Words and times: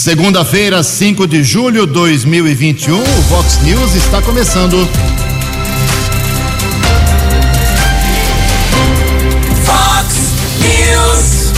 Segunda-feira, 0.00 0.82
5 0.82 1.26
de 1.26 1.44
julho 1.44 1.86
de 1.86 1.92
2021, 1.92 2.98
o 2.98 3.22
Vox 3.28 3.60
News 3.62 3.94
está 3.94 4.22
começando. 4.22 4.88
Vox 9.62 10.14
News, 10.58 11.52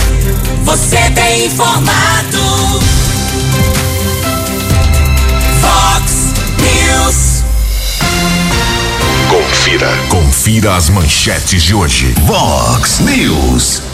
você 0.64 1.08
tem 1.14 1.46
informado. 1.46 2.80
Vox 5.60 6.34
News. 6.58 7.44
Confira, 9.30 9.96
confira 10.08 10.74
as 10.74 10.88
manchetes 10.88 11.62
de 11.62 11.76
hoje. 11.76 12.12
Vox 12.26 12.98
News. 12.98 13.91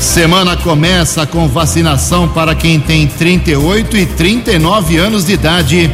Semana 0.00 0.56
começa 0.56 1.26
com 1.26 1.46
vacinação 1.46 2.26
para 2.26 2.54
quem 2.54 2.80
tem 2.80 3.06
38 3.06 3.98
e 3.98 4.06
39 4.06 4.96
anos 4.96 5.26
de 5.26 5.34
idade. 5.34 5.90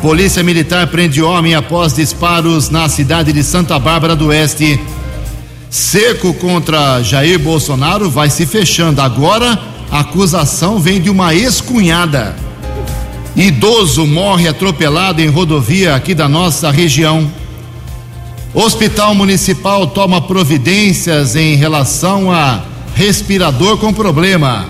Polícia 0.00 0.42
Militar 0.42 0.86
prende 0.86 1.22
homem 1.22 1.54
após 1.54 1.92
disparos 1.92 2.70
na 2.70 2.88
cidade 2.88 3.30
de 3.30 3.44
Santa 3.44 3.78
Bárbara 3.78 4.16
do 4.16 4.28
Oeste. 4.28 4.80
Seco 5.68 6.32
contra 6.34 7.02
Jair 7.02 7.38
Bolsonaro 7.38 8.08
vai 8.08 8.30
se 8.30 8.46
fechando. 8.46 9.02
Agora 9.02 9.60
a 9.90 10.00
acusação 10.00 10.78
vem 10.78 10.98
de 10.98 11.10
uma 11.10 11.34
ex-cunhada. 11.34 12.34
Idoso 13.36 14.06
morre 14.06 14.48
atropelado 14.48 15.20
em 15.20 15.28
rodovia 15.28 15.94
aqui 15.94 16.14
da 16.14 16.28
nossa 16.28 16.70
região. 16.70 17.30
Hospital 18.54 19.14
Municipal 19.14 19.86
toma 19.86 20.22
providências 20.22 21.36
em 21.36 21.56
relação 21.56 22.32
a 22.32 22.62
respirador 22.98 23.78
com 23.78 23.92
problema. 23.92 24.66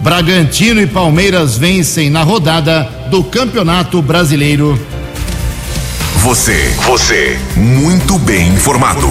Bragantino 0.00 0.80
e 0.80 0.86
Palmeiras 0.86 1.58
vencem 1.58 2.08
na 2.08 2.22
rodada 2.22 2.84
do 3.10 3.24
Campeonato 3.24 4.00
Brasileiro. 4.00 4.78
Você, 6.18 6.72
você, 6.86 7.36
muito 7.56 8.16
bem 8.20 8.50
informado. 8.50 9.08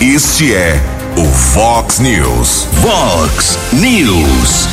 Este 0.00 0.54
é 0.54 0.80
o 1.16 1.24
Fox 1.24 1.98
News. 1.98 2.68
Fox 2.80 3.58
News. 3.72 4.68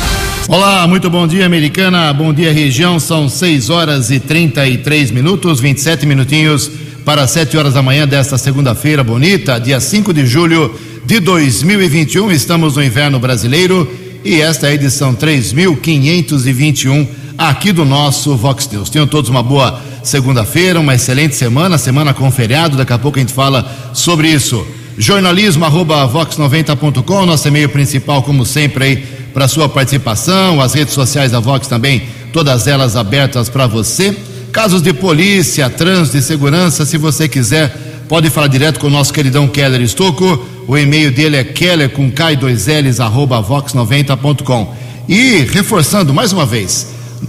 Olá, 0.46 0.86
muito 0.86 1.10
bom 1.10 1.26
dia, 1.26 1.46
americana. 1.46 2.12
Bom 2.12 2.32
dia, 2.32 2.52
região. 2.52 3.00
São 3.00 3.28
6 3.28 3.70
horas 3.70 4.12
e 4.12 4.20
33 4.20 5.10
minutos, 5.10 5.58
27 5.58 6.06
minutinhos 6.06 6.70
para 7.04 7.26
7 7.26 7.56
horas 7.56 7.74
da 7.74 7.82
manhã 7.82 8.06
desta 8.06 8.38
segunda-feira 8.38 9.02
bonita, 9.02 9.58
dia 9.58 9.80
5 9.80 10.12
de 10.12 10.24
julho 10.26 10.78
de 11.08 11.20
2021. 11.20 12.30
Estamos 12.30 12.76
no 12.76 12.84
inverno 12.84 13.18
brasileiro 13.18 13.90
e 14.22 14.42
esta 14.42 14.66
é 14.66 14.72
a 14.72 14.74
edição 14.74 15.14
3521 15.14 17.08
aqui 17.38 17.72
do 17.72 17.82
nosso 17.86 18.36
Vox 18.36 18.68
News. 18.70 18.90
Tenham 18.90 19.06
todos 19.06 19.30
uma 19.30 19.42
boa 19.42 19.80
segunda-feira, 20.02 20.78
uma 20.78 20.94
excelente 20.94 21.34
semana, 21.34 21.78
semana 21.78 22.12
com 22.12 22.30
feriado. 22.30 22.76
Daqui 22.76 22.92
a 22.92 22.98
pouco 22.98 23.16
a 23.16 23.22
gente 23.22 23.32
fala 23.32 23.90
sobre 23.94 24.28
isso. 24.28 24.66
Jornalismo 24.98 25.64
arroba 25.64 26.06
vox90.com, 26.06 27.24
nosso 27.24 27.48
e-mail 27.48 27.70
principal, 27.70 28.22
como 28.22 28.44
sempre, 28.44 28.84
aí 28.84 28.96
para 29.32 29.48
sua 29.48 29.66
participação. 29.66 30.60
As 30.60 30.74
redes 30.74 30.92
sociais 30.92 31.32
da 31.32 31.40
Vox 31.40 31.66
também, 31.66 32.02
todas 32.34 32.66
elas 32.66 32.96
abertas 32.96 33.48
para 33.48 33.66
você. 33.66 34.14
Casos 34.52 34.82
de 34.82 34.92
polícia, 34.92 35.70
trânsito 35.70 36.18
e 36.18 36.22
segurança, 36.22 36.84
se 36.84 36.98
você 36.98 37.26
quiser 37.26 37.74
pode 38.06 38.28
falar 38.28 38.48
direto 38.48 38.78
com 38.78 38.88
o 38.88 38.90
nosso 38.90 39.12
queridão 39.12 39.48
Keller 39.48 39.80
Estocco. 39.80 40.57
O 40.68 40.76
e-mail 40.76 41.10
dele 41.10 41.38
é 41.38 41.44
keller 41.44 41.88
com 41.88 42.12
k2ls 42.12 43.02
arroba 43.02 43.42
vox90.com. 43.42 44.74
E 45.08 45.46
reforçando 45.50 46.12
mais 46.12 46.30
uma 46.30 46.44
vez 46.44 46.88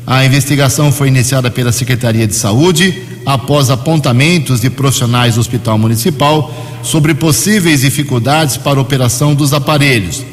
A 0.05 0.25
investigação 0.25 0.91
foi 0.91 1.07
iniciada 1.09 1.49
pela 1.51 1.71
Secretaria 1.71 2.27
de 2.27 2.33
Saúde 2.33 3.03
após 3.25 3.69
apontamentos 3.69 4.61
de 4.61 4.69
profissionais 4.69 5.35
do 5.35 5.41
Hospital 5.41 5.77
Municipal 5.77 6.53
sobre 6.81 7.13
possíveis 7.13 7.81
dificuldades 7.81 8.57
para 8.57 8.79
a 8.79 8.81
operação 8.81 9.35
dos 9.35 9.53
aparelhos. 9.53 10.23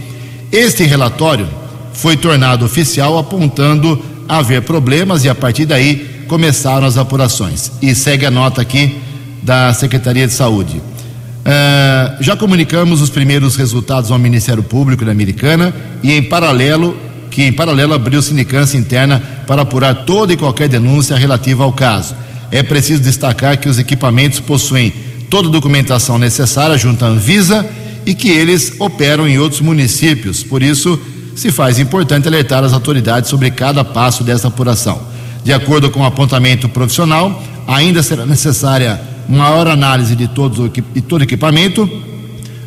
Este 0.51 0.84
relatório 0.84 1.47
foi 1.93 2.17
tornado 2.17 2.65
oficial 2.65 3.19
apontando 3.19 4.03
haver 4.29 4.62
problemas 4.62 5.25
e 5.25 5.29
a 5.29 5.34
partir 5.34 5.67
daí 5.67 6.25
começaram 6.27 6.87
as 6.87 6.97
apurações. 6.97 7.73
E 7.83 7.95
segue 7.95 8.25
a 8.25 8.31
nota 8.31 8.62
aqui 8.62 8.99
da 9.43 9.73
Secretaria 9.75 10.27
de 10.27 10.33
Saúde. 10.33 10.77
Uh, 10.79 12.23
já 12.23 12.37
comunicamos 12.37 13.00
os 13.00 13.09
primeiros 13.09 13.56
resultados 13.56 14.11
ao 14.11 14.19
Ministério 14.19 14.62
Público 14.62 15.05
da 15.05 15.12
Americana 15.12 15.75
e 16.03 16.12
em 16.12 16.23
paralelo 16.23 16.97
que 17.31 17.43
em 17.43 17.53
paralelo 17.53 17.94
abriu 17.94 18.21
sindicância 18.22 18.78
interna 18.78 19.22
para 19.47 19.62
apurar 19.62 20.05
toda 20.05 20.33
e 20.33 20.37
qualquer 20.37 20.69
denúncia 20.69 21.16
relativa 21.16 21.65
ao 21.65 21.72
caso. 21.72 22.15
É 22.50 22.62
preciso 22.62 23.03
destacar 23.03 23.59
que 23.59 23.69
os 23.69 23.78
equipamentos 23.78 24.41
possuem 24.41 24.93
toda 25.28 25.49
a 25.49 25.53
documentação 25.53 26.19
necessária 26.19 26.79
junto 26.79 27.05
à 27.05 27.08
Anvisa 27.08 27.67
e 28.06 28.14
que 28.14 28.31
eles 28.31 28.75
operam 28.79 29.29
em 29.29 29.38
outros 29.38 29.61
municípios. 29.61 30.43
Por 30.43 30.62
isso, 30.62 30.99
se 31.37 31.52
faz 31.52 31.79
importante 31.79 32.26
alertar 32.26 32.64
as 32.64 32.73
autoridades 32.73 33.29
sobre 33.29 33.50
cada 33.50 33.85
passo 33.85 34.25
dessa 34.25 34.49
apuração. 34.49 35.00
De 35.44 35.52
acordo 35.52 35.91
com 35.91 36.00
o 36.00 36.05
apontamento 36.05 36.69
profissional, 36.69 37.43
ainda 37.67 38.02
será 38.02 38.25
necessária 38.25 39.00
maior 39.29 39.69
análise 39.69 40.17
de, 40.17 40.26
todos, 40.26 40.70
de 40.73 41.00
todo 41.02 41.20
o 41.20 41.25
equipamento 41.25 41.88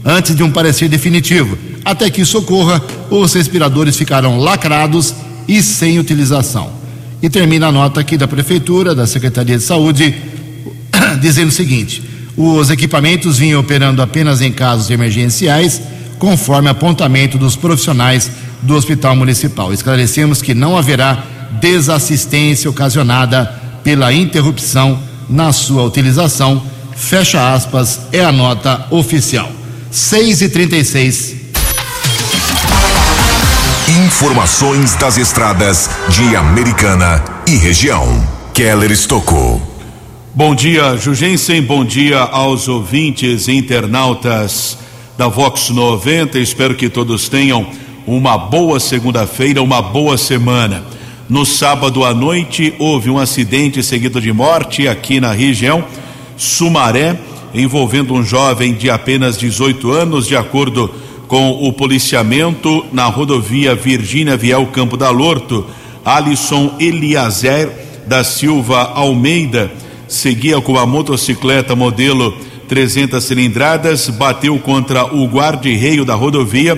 antes 0.06 0.36
de 0.36 0.44
um 0.44 0.52
parecer 0.52 0.88
definitivo. 0.88 1.58
Até 1.84 2.10
que 2.10 2.22
isso 2.22 2.38
ocorra, 2.38 2.82
os 3.10 3.34
respiradores 3.34 3.98
ficarão 3.98 4.38
lacrados 4.38 5.14
e 5.48 5.62
sem 5.62 6.00
utilização. 6.00 6.72
E 7.22 7.30
termina 7.30 7.68
a 7.68 7.72
nota 7.72 8.00
aqui 8.00 8.18
da 8.18 8.28
Prefeitura, 8.28 8.96
da 8.96 9.06
Secretaria 9.08 9.58
de 9.58 9.64
Saúde, 9.64 10.16
dizendo 11.22 11.50
o 11.50 11.52
seguinte: 11.52 12.04
os 12.38 12.70
equipamentos 12.70 13.38
vinham 13.38 13.60
operando 13.60 14.02
apenas 14.02 14.42
em 14.42 14.52
casos 14.52 14.90
emergenciais, 14.90 15.82
conforme 16.18 16.70
apontamento 16.70 17.38
dos 17.38 17.56
profissionais 17.56 18.32
do 18.62 18.76
Hospital 18.76 19.16
Municipal. 19.16 19.74
Esclarecemos 19.74 20.42
que 20.42 20.54
não 20.54 20.78
haverá 20.78 21.24
desassistência 21.60 22.70
ocasionada 22.70 23.46
pela 23.84 24.14
interrupção 24.14 25.00
na 25.30 25.52
sua 25.52 25.84
utilização 25.84 26.62
Fecha 27.02 27.54
aspas, 27.54 28.00
é 28.14 28.24
a 28.24 28.32
nota 28.32 28.86
oficial. 28.92 29.52
6 29.90 30.44
e 30.44 30.50
36 30.50 31.36
Informações 33.90 34.96
das 34.96 35.18
estradas 35.18 35.90
de 36.08 36.36
Americana 36.36 37.24
e 37.48 37.56
região. 37.56 38.06
Keller 38.54 38.92
Estocou. 38.92 39.60
Bom 40.36 40.54
dia, 40.54 40.96
Jugensen. 40.98 41.62
Bom 41.64 41.84
dia 41.84 42.20
aos 42.20 42.68
ouvintes 42.68 43.48
internautas 43.48 44.78
da 45.18 45.28
Vox 45.28 45.72
90. 45.72 46.38
Espero 46.38 46.76
que 46.76 46.90
todos 46.90 47.28
tenham 47.28 47.68
uma 48.06 48.38
boa 48.38 48.80
segunda-feira, 48.80 49.64
uma 49.64 49.82
boa 49.82 50.16
semana. 50.16 50.84
No 51.28 51.44
sábado 51.44 52.06
à 52.06 52.14
noite 52.14 52.76
houve 52.78 53.10
um 53.10 53.18
acidente 53.18 53.82
seguido 53.82 54.22
de 54.22 54.32
morte 54.32 54.88
aqui 54.88 55.20
na 55.20 55.34
região 55.34 55.84
Sumaré, 56.38 57.20
envolvendo 57.54 58.14
um 58.14 58.24
jovem 58.24 58.74
de 58.74 58.92
apenas 58.92 59.38
18 59.38 59.92
anos, 59.92 60.28
de 60.28 60.36
acordo 60.36 61.01
com 61.32 61.52
o 61.52 61.72
policiamento 61.72 62.86
na 62.92 63.06
rodovia 63.06 63.74
Virgínia 63.74 64.36
Viel 64.36 64.66
Campo 64.66 64.98
da 64.98 65.10
Lorto. 65.10 65.66
Alisson 66.04 66.76
Eliazer 66.78 67.72
da 68.06 68.22
Silva 68.22 68.92
Almeida 68.96 69.72
seguia 70.10 70.60
com 70.60 70.78
a 70.78 70.86
motocicleta 70.86 71.74
modelo 71.74 72.38
300 72.68 73.24
cilindradas, 73.24 74.10
bateu 74.10 74.60
contra 74.60 75.06
o 75.06 75.26
guarda-reio 75.26 76.04
da 76.04 76.16
rodovia, 76.16 76.78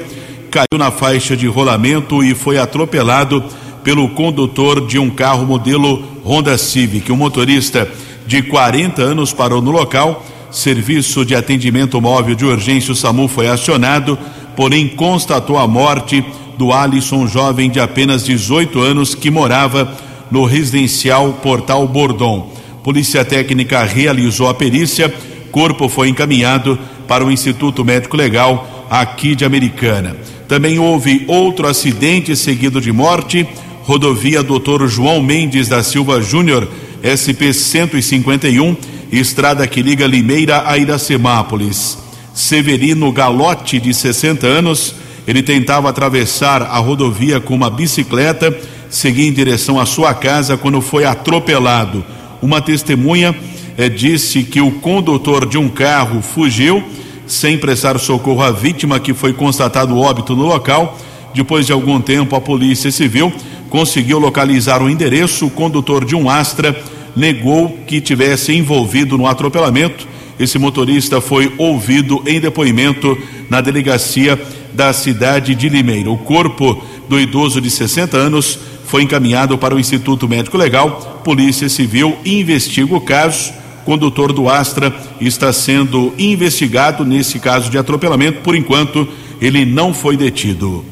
caiu 0.52 0.78
na 0.78 0.92
faixa 0.92 1.36
de 1.36 1.48
rolamento 1.48 2.24
e 2.24 2.36
foi 2.36 2.60
atropelado 2.60 3.44
pelo 3.84 4.08
condutor 4.10 4.86
de 4.86 5.00
um 5.00 5.10
carro 5.10 5.48
modelo 5.48 6.04
Honda 6.24 6.60
Civic. 6.60 7.12
O 7.12 7.18
motorista 7.18 7.90
de 8.28 8.44
40 8.44 9.02
anos 9.02 9.34
parou 9.34 9.64
no 9.64 9.72
local. 9.72 10.24
Serviço 10.52 11.26
de 11.26 11.34
atendimento 11.34 12.00
móvel 12.00 12.36
de 12.36 12.46
urgência, 12.46 12.92
o 12.92 12.96
SAMU 12.96 13.28
foi 13.28 13.48
acionado, 13.48 14.20
porém 14.56 14.88
constatou 14.88 15.58
a 15.58 15.68
morte 15.68 16.24
do 16.58 16.72
Alisson, 16.72 17.28
jovem 17.28 17.70
de 17.70 17.80
apenas 17.80 18.26
18 18.26 18.80
anos, 18.80 19.16
que 19.16 19.32
morava 19.32 19.96
no 20.30 20.46
residencial 20.46 21.34
Portal 21.34 21.88
Bordon. 21.88 22.52
Polícia 22.84 23.24
Técnica 23.24 23.84
realizou 23.84 24.48
a 24.48 24.54
perícia, 24.54 25.14
corpo 25.52 25.88
foi 25.88 26.10
encaminhado 26.10 26.78
para 27.08 27.26
o 27.26 27.32
Instituto 27.32 27.86
Médico 27.86 28.18
Legal 28.18 28.88
aqui 28.90 29.36
de 29.36 29.46
Americana. 29.46 30.16
Também 30.48 30.78
houve 30.80 31.24
outro 31.28 31.68
acidente 31.68 32.36
seguido 32.36 32.82
de 32.82 32.92
morte, 32.92 33.48
rodovia 33.84 34.44
Doutor 34.44 34.88
João 34.88 35.22
Mendes 35.22 35.68
da 35.68 35.82
Silva 35.82 36.22
Júnior, 36.22 36.68
SP 37.04 37.54
151, 37.54 38.76
estrada 39.12 39.66
que 39.68 39.82
liga 39.82 40.06
Limeira 40.06 40.64
a 40.66 40.78
Iracemápolis. 40.78 42.03
Severino 42.34 43.12
Galote, 43.12 43.80
de 43.80 43.94
60 43.94 44.48
anos, 44.48 44.96
ele 45.28 45.44
tentava 45.44 45.90
atravessar 45.90 46.64
a 46.64 46.78
rodovia 46.78 47.40
com 47.40 47.54
uma 47.54 47.70
bicicleta, 47.70 48.56
seguia 48.90 49.28
em 49.28 49.34
direção 49.34 49.80
à 49.80 49.86
sua 49.86 50.14
casa 50.14 50.58
quando 50.58 50.82
foi 50.82 51.06
atropelado. 51.06 52.04
Uma 52.42 52.62
testemunha 52.62 53.36
eh, 53.78 53.88
disse 53.88 54.44
que 54.44 54.60
o 54.60 54.72
condutor 54.72 55.46
de 55.46 55.58
um 55.58 55.70
carro 55.70 56.22
fugiu 56.22 56.84
sem 57.26 57.58
prestar 57.58 57.98
socorro 58.00 58.42
à 58.42 58.52
vítima, 58.52 59.00
que 59.00 59.14
foi 59.14 59.32
constatado 59.32 59.98
óbito 59.98 60.36
no 60.36 60.46
local. 60.46 60.98
Depois 61.34 61.66
de 61.66 61.72
algum 61.72 62.02
tempo, 62.02 62.36
a 62.36 62.42
Polícia 62.42 62.92
Civil 62.92 63.32
conseguiu 63.70 64.20
localizar 64.20 64.82
o 64.82 64.90
endereço. 64.90 65.46
O 65.46 65.52
condutor 65.52 66.04
de 66.04 66.16
um 66.16 66.30
Astra 66.30 66.76
negou 67.16 67.80
que 67.88 68.02
tivesse 68.02 68.54
envolvido 68.54 69.18
no 69.18 69.26
atropelamento. 69.26 70.08
Esse 70.40 70.58
motorista 70.58 71.22
foi 71.22 71.54
ouvido 71.58 72.24
em 72.26 72.40
depoimento 72.40 73.18
na 73.50 73.62
delegacia 73.62 74.40
da 74.74 74.92
cidade 74.92 75.54
de 75.56 75.70
Limeira. 75.70 76.10
O 76.10 76.18
corpo 76.18 76.84
do 77.08 77.20
idoso 77.20 77.62
de 77.62 77.70
60 77.70 78.18
anos 78.18 78.58
foi 78.86 79.04
encaminhado 79.04 79.58
para 79.58 79.76
o 79.76 79.80
Instituto 79.80 80.28
Médico 80.28 80.58
Legal. 80.58 81.22
Polícia 81.24 81.70
Civil 81.70 82.18
investiga 82.26 82.96
o 82.96 83.02
caso. 83.02 83.54
Condutor 83.86 84.32
do 84.32 84.50
Astra 84.50 84.94
está 85.20 85.52
sendo 85.52 86.14
investigado 86.18 87.04
nesse 87.04 87.38
caso 87.40 87.70
de 87.70 87.78
atropelamento. 87.78 88.42
Por 88.42 88.56
enquanto, 88.56 89.08
ele 89.42 89.66
não 89.66 89.94
foi 89.94 90.16
detido. 90.16 90.86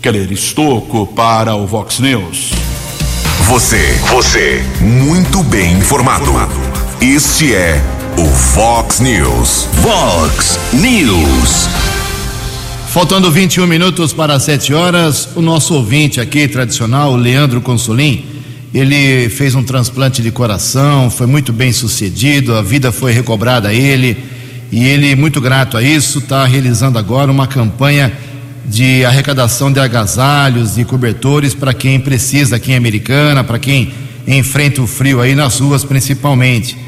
Keller 0.00 0.30
Estocco 0.30 1.06
para 1.08 1.56
o 1.56 1.66
Vox 1.66 1.98
News. 1.98 2.52
Você, 3.48 3.98
você, 4.10 4.62
muito 4.80 5.42
bem 5.42 5.72
informado. 5.72 6.32
Este 7.00 7.54
é 7.54 7.82
o 8.18 8.24
Fox 8.24 9.00
News. 9.00 9.68
Fox 9.82 10.58
News. 10.72 11.68
Faltando 12.88 13.30
21 13.30 13.66
minutos 13.66 14.14
para 14.14 14.40
7 14.40 14.72
horas, 14.72 15.28
o 15.36 15.42
nosso 15.42 15.74
ouvinte 15.74 16.18
aqui, 16.18 16.48
tradicional, 16.48 17.12
o 17.12 17.16
Leandro 17.16 17.60
Consolim, 17.60 18.24
ele 18.72 19.28
fez 19.28 19.54
um 19.54 19.62
transplante 19.62 20.22
de 20.22 20.30
coração, 20.30 21.10
foi 21.10 21.26
muito 21.26 21.52
bem 21.52 21.72
sucedido, 21.72 22.54
a 22.54 22.62
vida 22.62 22.90
foi 22.90 23.12
recobrada 23.12 23.68
a 23.68 23.74
ele, 23.74 24.16
e 24.72 24.86
ele, 24.86 25.14
muito 25.14 25.38
grato 25.38 25.76
a 25.76 25.82
isso, 25.82 26.20
está 26.20 26.46
realizando 26.46 26.98
agora 26.98 27.30
uma 27.30 27.46
campanha 27.46 28.10
de 28.64 29.04
arrecadação 29.04 29.70
de 29.70 29.78
agasalhos 29.78 30.78
e 30.78 30.84
cobertores 30.84 31.52
para 31.52 31.74
quem 31.74 32.00
precisa 32.00 32.56
aqui 32.56 32.72
em 32.72 32.76
Americana, 32.76 33.44
para 33.44 33.58
quem 33.58 33.92
enfrenta 34.26 34.80
o 34.80 34.86
frio 34.86 35.20
aí 35.20 35.34
nas 35.34 35.60
ruas 35.60 35.84
principalmente. 35.84 36.85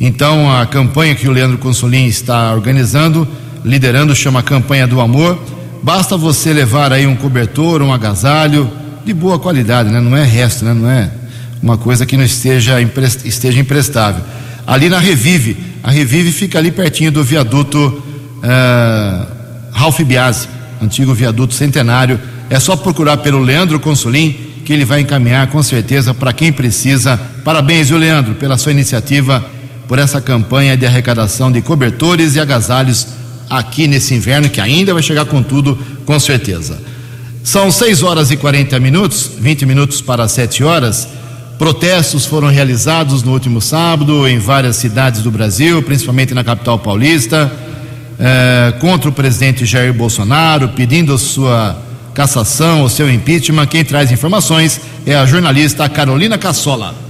Então, 0.00 0.50
a 0.50 0.64
campanha 0.66 1.14
que 1.14 1.28
o 1.28 1.32
Leandro 1.32 1.58
Consolim 1.58 2.06
está 2.06 2.52
organizando 2.52 3.28
liderando, 3.64 4.14
chama 4.14 4.42
Campanha 4.42 4.86
do 4.86 5.00
Amor. 5.00 5.38
Basta 5.82 6.16
você 6.16 6.52
levar 6.52 6.92
aí 6.92 7.06
um 7.06 7.16
cobertor, 7.16 7.82
um 7.82 7.92
agasalho 7.92 8.70
de 9.04 9.12
boa 9.14 9.38
qualidade, 9.38 9.90
né? 9.90 10.00
Não 10.00 10.16
é 10.16 10.24
resto, 10.24 10.64
né? 10.64 10.74
Não 10.74 10.90
é 10.90 11.10
uma 11.62 11.76
coisa 11.76 12.06
que 12.06 12.16
não 12.16 12.24
esteja, 12.24 12.80
emprest... 12.80 13.26
esteja 13.26 13.60
imprestável. 13.60 14.22
Ali 14.66 14.88
na 14.88 14.98
Revive, 14.98 15.56
a 15.82 15.90
Revive 15.90 16.32
fica 16.32 16.58
ali 16.58 16.70
pertinho 16.70 17.10
do 17.10 17.24
viaduto 17.24 18.02
uh, 18.38 19.26
Ralph 19.72 20.00
Biasi, 20.00 20.48
antigo 20.82 21.14
viaduto 21.14 21.54
centenário. 21.54 22.20
É 22.48 22.58
só 22.58 22.76
procurar 22.76 23.18
pelo 23.18 23.40
Leandro 23.40 23.80
Consolim 23.80 24.48
que 24.64 24.72
ele 24.72 24.84
vai 24.84 25.00
encaminhar 25.00 25.48
com 25.48 25.62
certeza 25.62 26.12
para 26.12 26.32
quem 26.32 26.52
precisa. 26.52 27.18
Parabéns, 27.44 27.88
viu, 27.88 27.98
Leandro, 27.98 28.34
pela 28.34 28.56
sua 28.58 28.72
iniciativa, 28.72 29.44
por 29.90 29.98
essa 29.98 30.20
campanha 30.20 30.76
de 30.76 30.86
arrecadação 30.86 31.50
de 31.50 31.60
cobertores 31.60 32.36
e 32.36 32.40
agasalhos 32.40 33.08
aqui 33.50 33.88
nesse 33.88 34.14
inverno, 34.14 34.48
que 34.48 34.60
ainda 34.60 34.94
vai 34.94 35.02
chegar 35.02 35.24
com 35.24 35.42
tudo, 35.42 35.76
com 36.06 36.20
certeza. 36.20 36.80
São 37.42 37.72
6 37.72 38.04
horas 38.04 38.30
e 38.30 38.36
40 38.36 38.78
minutos, 38.78 39.28
20 39.40 39.66
minutos 39.66 40.00
para 40.00 40.28
7 40.28 40.62
horas. 40.62 41.08
Protestos 41.58 42.24
foram 42.24 42.46
realizados 42.46 43.24
no 43.24 43.32
último 43.32 43.60
sábado 43.60 44.28
em 44.28 44.38
várias 44.38 44.76
cidades 44.76 45.22
do 45.22 45.30
Brasil, 45.32 45.82
principalmente 45.82 46.34
na 46.34 46.44
capital 46.44 46.78
paulista, 46.78 47.50
eh, 48.16 48.72
contra 48.78 49.10
o 49.10 49.12
presidente 49.12 49.66
Jair 49.66 49.92
Bolsonaro, 49.92 50.68
pedindo 50.68 51.18
sua 51.18 51.76
cassação, 52.14 52.84
o 52.84 52.88
seu 52.88 53.12
impeachment. 53.12 53.66
Quem 53.66 53.84
traz 53.84 54.12
informações 54.12 54.80
é 55.04 55.16
a 55.16 55.26
jornalista 55.26 55.88
Carolina 55.88 56.38
Cassola. 56.38 57.09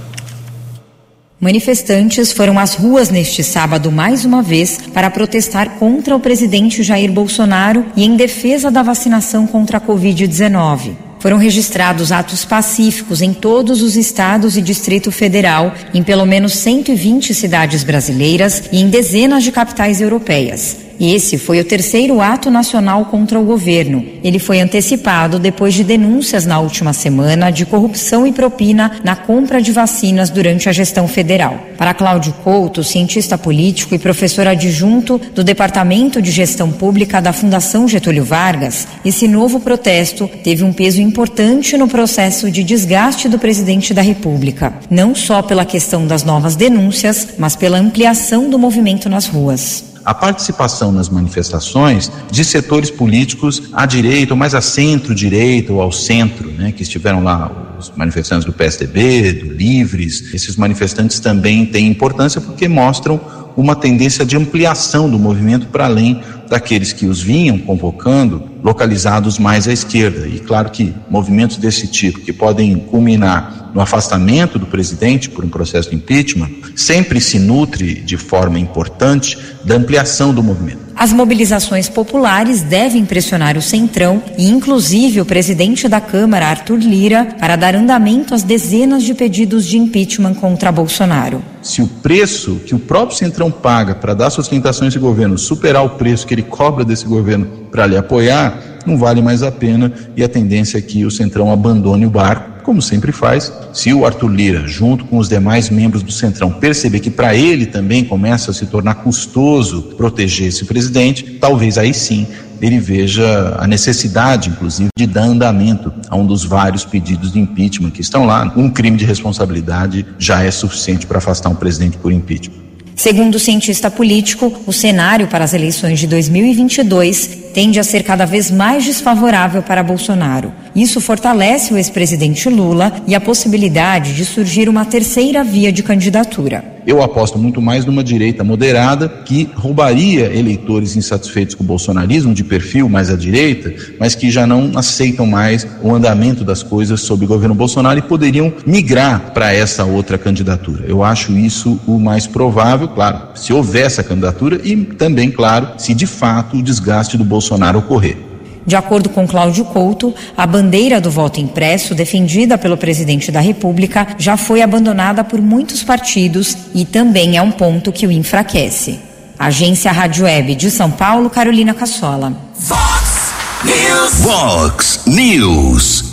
Manifestantes 1.41 2.31
foram 2.31 2.59
às 2.59 2.75
ruas 2.75 3.09
neste 3.09 3.43
sábado 3.43 3.91
mais 3.91 4.23
uma 4.25 4.43
vez 4.43 4.77
para 4.93 5.09
protestar 5.09 5.71
contra 5.79 6.15
o 6.15 6.19
presidente 6.19 6.83
Jair 6.83 7.11
Bolsonaro 7.11 7.83
e 7.95 8.05
em 8.05 8.15
defesa 8.15 8.69
da 8.69 8.83
vacinação 8.83 9.47
contra 9.47 9.79
a 9.79 9.81
Covid-19. 9.81 10.91
Foram 11.19 11.37
registrados 11.37 12.11
atos 12.11 12.45
pacíficos 12.45 13.23
em 13.23 13.33
todos 13.33 13.81
os 13.81 13.95
estados 13.95 14.55
e 14.55 14.61
Distrito 14.61 15.11
Federal, 15.11 15.73
em 15.95 16.03
pelo 16.03 16.27
menos 16.27 16.53
120 16.53 17.33
cidades 17.33 17.83
brasileiras 17.83 18.65
e 18.71 18.79
em 18.79 18.87
dezenas 18.87 19.43
de 19.43 19.51
capitais 19.51 19.99
europeias. 19.99 20.90
E 21.01 21.15
esse 21.15 21.39
foi 21.39 21.59
o 21.59 21.65
terceiro 21.65 22.21
ato 22.21 22.51
nacional 22.51 23.05
contra 23.05 23.39
o 23.39 23.43
governo. 23.43 24.05
Ele 24.23 24.37
foi 24.37 24.59
antecipado 24.59 25.39
depois 25.39 25.73
de 25.73 25.83
denúncias 25.83 26.45
na 26.45 26.59
última 26.59 26.93
semana 26.93 27.49
de 27.49 27.65
corrupção 27.65 28.27
e 28.27 28.31
propina 28.31 28.99
na 29.03 29.15
compra 29.15 29.59
de 29.59 29.71
vacinas 29.71 30.29
durante 30.29 30.69
a 30.69 30.71
gestão 30.71 31.07
federal. 31.07 31.59
Para 31.75 31.95
Cláudio 31.95 32.31
Couto, 32.43 32.83
cientista 32.83 33.35
político 33.35 33.95
e 33.95 33.97
professor 33.97 34.45
adjunto 34.45 35.19
do 35.33 35.43
Departamento 35.43 36.21
de 36.21 36.29
Gestão 36.29 36.71
Pública 36.71 37.19
da 37.19 37.33
Fundação 37.33 37.87
Getúlio 37.87 38.23
Vargas, 38.23 38.87
esse 39.03 39.27
novo 39.27 39.59
protesto 39.59 40.29
teve 40.43 40.63
um 40.63 40.71
peso 40.71 41.01
importante 41.01 41.75
no 41.77 41.87
processo 41.87 42.51
de 42.51 42.63
desgaste 42.63 43.27
do 43.27 43.39
presidente 43.39 43.91
da 43.91 44.03
República, 44.03 44.71
não 44.87 45.15
só 45.15 45.41
pela 45.41 45.65
questão 45.65 46.05
das 46.05 46.23
novas 46.23 46.55
denúncias, 46.55 47.29
mas 47.39 47.55
pela 47.55 47.79
ampliação 47.79 48.51
do 48.51 48.59
movimento 48.59 49.09
nas 49.09 49.25
ruas 49.25 49.89
a 50.05 50.13
participação 50.13 50.91
nas 50.91 51.09
manifestações 51.09 52.11
de 52.31 52.43
setores 52.43 52.89
políticos 52.89 53.63
à 53.73 53.85
direita, 53.85 54.33
ou 54.33 54.37
mais 54.37 54.55
à 54.55 54.61
centro-direita 54.61 55.73
ou 55.73 55.81
ao 55.81 55.91
centro, 55.91 56.49
né, 56.51 56.71
que 56.71 56.83
estiveram 56.83 57.23
lá, 57.23 57.75
os 57.77 57.91
manifestantes 57.95 58.45
do 58.45 58.53
PSDB, 58.53 59.33
do 59.33 59.53
Livres. 59.53 60.33
Esses 60.33 60.55
manifestantes 60.55 61.19
também 61.19 61.65
têm 61.65 61.87
importância 61.87 62.39
porque 62.39 62.67
mostram 62.67 63.19
uma 63.55 63.75
tendência 63.75 64.25
de 64.25 64.37
ampliação 64.37 65.09
do 65.09 65.19
movimento 65.19 65.67
para 65.67 65.85
além 65.85 66.21
daqueles 66.51 66.91
que 66.91 67.05
os 67.05 67.21
vinham 67.21 67.57
convocando, 67.57 68.43
localizados 68.61 69.39
mais 69.39 69.69
à 69.69 69.71
esquerda. 69.71 70.27
E 70.27 70.37
claro 70.37 70.69
que 70.69 70.93
movimentos 71.09 71.55
desse 71.55 71.87
tipo, 71.87 72.19
que 72.19 72.33
podem 72.33 72.75
culminar 72.75 73.71
no 73.73 73.79
afastamento 73.79 74.59
do 74.59 74.65
presidente 74.65 75.29
por 75.29 75.45
um 75.45 75.49
processo 75.49 75.89
de 75.89 75.95
impeachment, 75.95 76.49
sempre 76.75 77.21
se 77.21 77.39
nutre 77.39 77.95
de 77.95 78.17
forma 78.17 78.59
importante 78.59 79.37
da 79.63 79.75
ampliação 79.75 80.33
do 80.33 80.43
movimento. 80.43 80.91
As 80.95 81.13
mobilizações 81.13 81.89
populares 81.89 82.61
devem 82.61 83.05
pressionar 83.05 83.57
o 83.57 83.61
Centrão 83.61 84.21
e, 84.37 84.47
inclusive, 84.49 85.21
o 85.21 85.25
presidente 85.25 85.87
da 85.87 86.01
Câmara, 86.01 86.47
Arthur 86.47 86.77
Lira, 86.77 87.25
para 87.39 87.55
dar 87.55 87.75
andamento 87.75 88.35
às 88.35 88.43
dezenas 88.43 89.03
de 89.03 89.13
pedidos 89.13 89.65
de 89.65 89.77
impeachment 89.77 90.35
contra 90.35 90.71
Bolsonaro. 90.71 91.41
Se 91.61 91.81
o 91.81 91.87
preço 91.87 92.61
que 92.65 92.75
o 92.75 92.79
próprio 92.79 93.17
Centrão 93.17 93.49
paga 93.49 93.95
para 93.95 94.13
dar 94.13 94.29
sustentação 94.29 94.85
a 94.85 94.89
esse 94.89 94.99
governo 94.99 95.37
superar 95.37 95.85
o 95.85 95.91
preço 95.91 96.27
que 96.27 96.33
ele 96.33 96.40
cobra 96.41 96.83
desse 96.83 97.05
governo 97.05 97.45
para 97.71 97.87
lhe 97.87 97.97
apoiar, 97.97 98.59
não 98.85 98.97
vale 98.97 99.21
mais 99.21 99.43
a 99.43 99.51
pena 99.51 99.91
e 100.15 100.23
a 100.23 100.29
tendência 100.29 100.77
é 100.77 100.81
que 100.81 101.05
o 101.05 101.11
Centrão 101.11 101.51
abandone 101.51 102.05
o 102.05 102.09
barco 102.09 102.51
como 102.61 102.81
sempre 102.81 103.11
faz, 103.11 103.51
se 103.73 103.93
o 103.93 104.05
Arthur 104.05 104.29
Lira, 104.29 104.67
junto 104.67 105.05
com 105.05 105.17
os 105.17 105.27
demais 105.27 105.69
membros 105.69 106.03
do 106.03 106.11
Centrão, 106.11 106.51
perceber 106.51 106.99
que 106.99 107.09
para 107.09 107.35
ele 107.35 107.65
também 107.65 108.03
começa 108.03 108.51
a 108.51 108.53
se 108.53 108.65
tornar 108.65 108.95
custoso 108.95 109.93
proteger 109.97 110.47
esse 110.47 110.65
presidente, 110.65 111.37
talvez 111.39 111.77
aí 111.77 111.93
sim 111.93 112.27
ele 112.61 112.79
veja 112.79 113.57
a 113.59 113.65
necessidade, 113.65 114.49
inclusive, 114.49 114.89
de 114.95 115.07
dar 115.07 115.23
andamento 115.23 115.91
a 116.07 116.15
um 116.15 116.25
dos 116.25 116.45
vários 116.45 116.85
pedidos 116.85 117.33
de 117.33 117.39
impeachment 117.39 117.89
que 117.89 118.01
estão 118.01 118.25
lá. 118.25 118.53
Um 118.55 118.69
crime 118.69 118.97
de 118.97 119.05
responsabilidade 119.05 120.05
já 120.19 120.43
é 120.43 120.51
suficiente 120.51 121.07
para 121.07 121.17
afastar 121.17 121.49
um 121.49 121.55
presidente 121.55 121.97
por 121.97 122.11
impeachment. 122.11 122.70
Segundo 123.01 123.33
o 123.33 123.39
cientista 123.39 123.89
político, 123.89 124.53
o 124.67 124.71
cenário 124.71 125.27
para 125.27 125.43
as 125.43 125.55
eleições 125.55 125.99
de 125.99 126.05
2022 126.05 127.50
tende 127.51 127.79
a 127.79 127.83
ser 127.83 128.03
cada 128.03 128.25
vez 128.25 128.49
mais 128.49 128.85
desfavorável 128.85 129.61
para 129.61 129.83
Bolsonaro. 129.83 130.53
Isso 130.75 131.01
fortalece 131.01 131.73
o 131.73 131.77
ex-presidente 131.77 132.47
Lula 132.49 132.93
e 133.05 133.13
a 133.13 133.21
possibilidade 133.21 134.13
de 134.13 134.23
surgir 134.23 134.69
uma 134.69 134.85
terceira 134.85 135.43
via 135.43 135.71
de 135.71 135.83
candidatura. 135.83 136.81
Eu 136.87 137.03
aposto 137.03 137.37
muito 137.37 137.61
mais 137.61 137.85
numa 137.85 138.03
direita 138.03 138.43
moderada 138.43 139.07
que 139.07 139.47
roubaria 139.53 140.33
eleitores 140.33 140.95
insatisfeitos 140.95 141.53
com 141.53 141.63
o 141.63 141.67
bolsonarismo, 141.67 142.33
de 142.33 142.43
perfil 142.43 142.89
mais 142.89 143.11
à 143.11 143.15
direita, 143.15 143.71
mas 143.99 144.15
que 144.15 144.31
já 144.31 144.47
não 144.47 144.71
aceitam 144.75 145.27
mais 145.27 145.67
o 145.83 145.93
andamento 145.93 146.43
das 146.43 146.63
coisas 146.63 147.01
sob 147.01 147.25
o 147.25 147.27
governo 147.27 147.53
Bolsonaro 147.53 147.99
e 147.99 148.01
poderiam 148.01 148.51
migrar 148.65 149.31
para 149.31 149.53
essa 149.53 149.85
outra 149.85 150.17
candidatura. 150.17 150.85
Eu 150.87 151.03
acho 151.03 151.33
isso 151.33 151.79
o 151.85 151.99
mais 151.99 152.25
provável, 152.25 152.87
claro, 152.87 153.27
se 153.35 153.53
houver 153.53 153.85
essa 153.85 154.03
candidatura 154.03 154.59
e 154.63 154.75
também, 154.77 155.29
claro, 155.29 155.73
se 155.77 155.93
de 155.93 156.07
fato 156.07 156.57
o 156.57 156.63
desgaste 156.63 157.15
do 157.15 157.23
Bolsonaro 157.23 157.40
ocorrer. 157.75 158.31
De 158.65 158.75
acordo 158.75 159.09
com 159.09 159.27
Cláudio 159.27 159.65
Couto, 159.65 160.13
a 160.37 160.45
bandeira 160.45 161.01
do 161.01 161.09
voto 161.09 161.39
impresso, 161.39 161.95
defendida 161.95 162.57
pelo 162.57 162.77
presidente 162.77 163.31
da 163.31 163.39
República, 163.39 164.07
já 164.19 164.37
foi 164.37 164.61
abandonada 164.61 165.23
por 165.23 165.41
muitos 165.41 165.83
partidos 165.83 166.55
e 166.73 166.85
também 166.85 167.37
é 167.37 167.41
um 167.41 167.51
ponto 167.51 167.91
que 167.91 168.05
o 168.05 168.11
enfraquece. 168.11 168.99
Agência 169.37 169.91
Rádio 169.91 170.25
Web 170.25 170.53
de 170.53 170.69
São 170.69 170.91
Paulo, 170.91 171.29
Carolina 171.29 171.73
Cassola. 171.73 172.33
Fox 172.53 173.33
News. 173.63 174.13
Fox 174.23 174.99
News. 175.07 176.05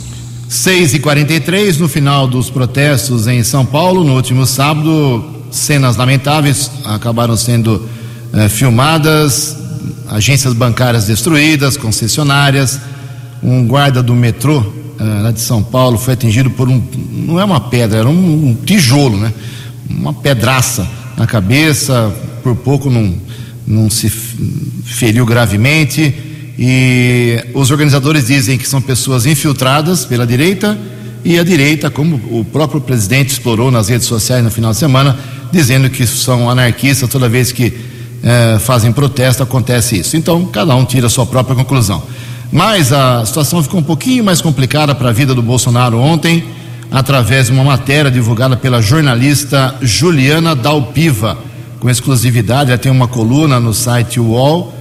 6 0.49 0.94
e 0.94 0.99
43 0.99 1.76
no 1.76 1.88
final 1.88 2.26
dos 2.26 2.49
protestos 2.49 3.26
em 3.26 3.44
São 3.44 3.66
Paulo, 3.66 4.02
no 4.02 4.14
último 4.14 4.47
sábado, 4.47 5.44
cenas 5.50 5.97
lamentáveis 5.97 6.70
acabaram 6.87 7.37
sendo 7.37 7.87
eh, 8.32 8.49
filmadas, 8.49 9.54
agências 10.09 10.53
bancárias 10.53 11.07
destruídas, 11.07 11.77
concessionárias, 11.77 12.81
um 13.43 13.67
guarda 13.67 14.03
do 14.03 14.15
metrô 14.15 14.59
uh, 14.59 15.23
lá 15.23 15.31
de 15.31 15.41
São 15.41 15.62
Paulo 15.62 15.99
foi 15.99 16.15
atingido 16.15 16.50
por 16.50 16.69
um, 16.69 16.83
não 17.12 17.38
é 17.38 17.45
uma 17.45 17.61
pedra, 17.61 17.99
era 17.99 18.09
um, 18.09 18.49
um 18.49 18.55
tijolo, 18.55 19.17
né? 19.17 19.33
Uma 19.88 20.12
pedraça 20.12 20.88
na 21.17 21.27
cabeça, 21.27 22.15
por 22.43 22.55
pouco 22.57 22.91
não, 22.91 23.15
não 23.67 23.91
se 23.91 24.09
feriu 24.09 25.25
gravemente. 25.25 26.15
E 26.59 27.45
os 27.55 27.71
organizadores 27.71 28.27
dizem 28.27 28.59
que 28.59 28.69
são 28.69 28.83
pessoas 28.83 29.27
infiltradas 29.27 30.05
pela 30.05 30.27
direita 30.27 30.77
e 31.25 31.38
a 31.38 31.45
direita, 31.45 31.91
como 31.91 32.17
o 32.38 32.45
próprio 32.45 32.81
presidente 32.81 33.31
explorou 33.31 33.71
nas 33.71 33.88
redes 33.88 34.07
sociais 34.07 34.43
no 34.43 34.50
final 34.50 34.73
de 34.73 34.79
semana, 34.79 35.19
dizendo 35.53 35.88
que 35.88 36.07
são 36.07 36.50
anarquistas 36.50 37.09
toda 37.09 37.29
vez 37.29 37.53
que 37.53 37.73
é, 38.23 38.59
fazem 38.59 38.93
protesto, 38.93 39.43
acontece 39.43 39.99
isso. 39.99 40.17
Então, 40.17 40.45
cada 40.47 40.75
um 40.75 40.85
tira 40.85 41.07
a 41.07 41.11
sua 41.11 41.27
própria 41.27 41.57
conclusão. 41.57 42.03
Mas 42.51 42.93
a 42.93 43.25
situação 43.25 43.63
ficou 43.63 43.81
um 43.81 43.83
pouquinho 43.83 44.25
mais 44.25 44.41
complicada 44.41 44.95
para 44.95 45.11
a 45.11 45.13
vida 45.13 45.35
do 45.35 45.43
Bolsonaro 45.43 45.99
ontem, 45.99 46.45
através 46.91 47.47
de 47.47 47.53
uma 47.53 47.65
matéria 47.65 48.11
divulgada 48.11 48.57
pela 48.57 48.81
jornalista 48.81 49.75
Juliana 49.83 50.55
Dalpiva, 50.55 51.37
com 51.79 51.91
exclusividade. 51.91 52.71
Ela 52.71 52.79
tem 52.79 52.91
uma 52.91 53.07
coluna 53.07 53.61
no 53.61 53.75
site 53.75 54.19
UOL 54.19 54.73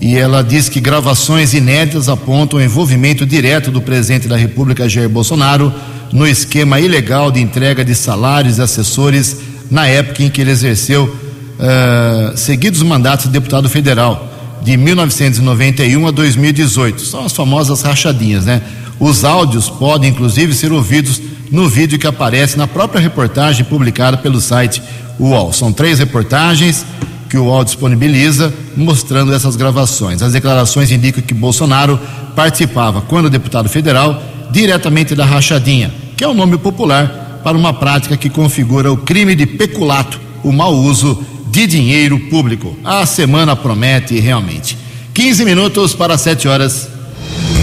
e 0.00 0.16
ela 0.16 0.42
diz 0.42 0.68
que 0.68 0.80
gravações 0.80 1.54
inéditas 1.54 2.08
apontam 2.08 2.58
o 2.58 2.62
envolvimento 2.62 3.24
direto 3.24 3.70
do 3.70 3.80
presidente 3.80 4.26
da 4.26 4.36
República, 4.36 4.88
Jair 4.88 5.08
Bolsonaro, 5.08 5.72
no 6.12 6.26
esquema 6.26 6.80
ilegal 6.80 7.30
de 7.30 7.40
entrega 7.40 7.84
de 7.84 7.94
salários 7.94 8.58
e 8.58 8.62
assessores 8.62 9.38
na 9.70 9.86
época 9.86 10.24
em 10.24 10.28
que 10.28 10.40
ele 10.40 10.50
exerceu 10.50 11.21
uh, 11.62 12.36
seguidos 12.36 12.82
mandatos 12.82 13.26
de 13.26 13.32
deputado 13.32 13.68
federal, 13.68 14.28
de 14.62 14.76
1991 14.76 16.06
a 16.06 16.10
2018. 16.10 17.00
São 17.02 17.24
as 17.24 17.32
famosas 17.32 17.82
rachadinhas, 17.82 18.44
né? 18.44 18.60
Os 18.98 19.24
áudios 19.24 19.68
podem, 19.68 20.10
inclusive, 20.10 20.54
ser 20.54 20.72
ouvidos 20.72 21.20
no 21.50 21.68
vídeo 21.68 21.98
que 21.98 22.06
aparece 22.06 22.56
na 22.56 22.66
própria 22.66 23.00
reportagem 23.00 23.64
publicada 23.64 24.16
pelo 24.16 24.40
site 24.40 24.82
UOL. 25.18 25.52
São 25.52 25.72
três 25.72 25.98
reportagens 25.98 26.84
que 27.28 27.36
o 27.36 27.44
UOL 27.44 27.64
disponibiliza 27.64 28.52
mostrando 28.76 29.32
essas 29.34 29.56
gravações. 29.56 30.22
As 30.22 30.32
declarações 30.32 30.90
indicam 30.90 31.22
que 31.22 31.34
Bolsonaro 31.34 31.98
participava, 32.36 33.00
quando 33.00 33.30
deputado 33.30 33.68
federal, 33.68 34.22
diretamente 34.50 35.14
da 35.14 35.24
rachadinha, 35.24 35.92
que 36.16 36.22
é 36.22 36.28
o 36.28 36.30
um 36.30 36.34
nome 36.34 36.58
popular 36.58 37.40
para 37.42 37.56
uma 37.56 37.72
prática 37.72 38.16
que 38.16 38.30
configura 38.30 38.92
o 38.92 38.96
crime 38.96 39.34
de 39.34 39.46
peculato, 39.46 40.20
o 40.44 40.52
mau 40.52 40.74
uso 40.74 41.24
de 41.52 41.66
dinheiro 41.66 42.18
público. 42.30 42.74
A 42.82 43.04
semana 43.04 43.54
promete 43.54 44.18
realmente. 44.18 44.78
15 45.12 45.44
minutos 45.44 45.94
para 45.94 46.16
7 46.16 46.48
horas. 46.48 46.88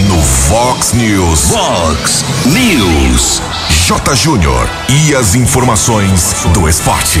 No 0.06 0.22
Fox 0.22 0.92
News. 0.92 1.50
Fox 1.50 2.24
News. 2.46 3.42
J. 3.88 4.14
Júnior. 4.14 4.68
E 4.88 5.12
as 5.16 5.34
informações 5.34 6.36
do 6.54 6.68
esporte. 6.68 7.18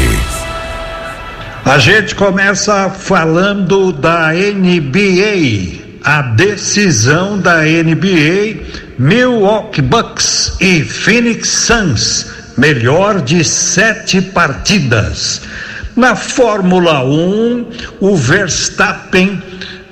A 1.64 1.76
gente 1.78 2.14
começa 2.14 2.88
falando 2.88 3.92
da 3.92 4.32
NBA. 4.32 5.80
A 6.04 6.22
decisão 6.22 7.38
da 7.38 7.62
NBA, 7.62 8.62
Milwaukee 8.96 9.82
Bucks 9.82 10.52
e 10.60 10.82
Phoenix 10.82 11.48
Suns, 11.48 12.26
melhor 12.56 13.20
de 13.20 13.44
sete 13.44 14.22
partidas. 14.22 15.42
Na 16.00 16.16
Fórmula 16.16 17.04
1, 17.04 17.66
o 18.00 18.16
Verstappen 18.16 19.38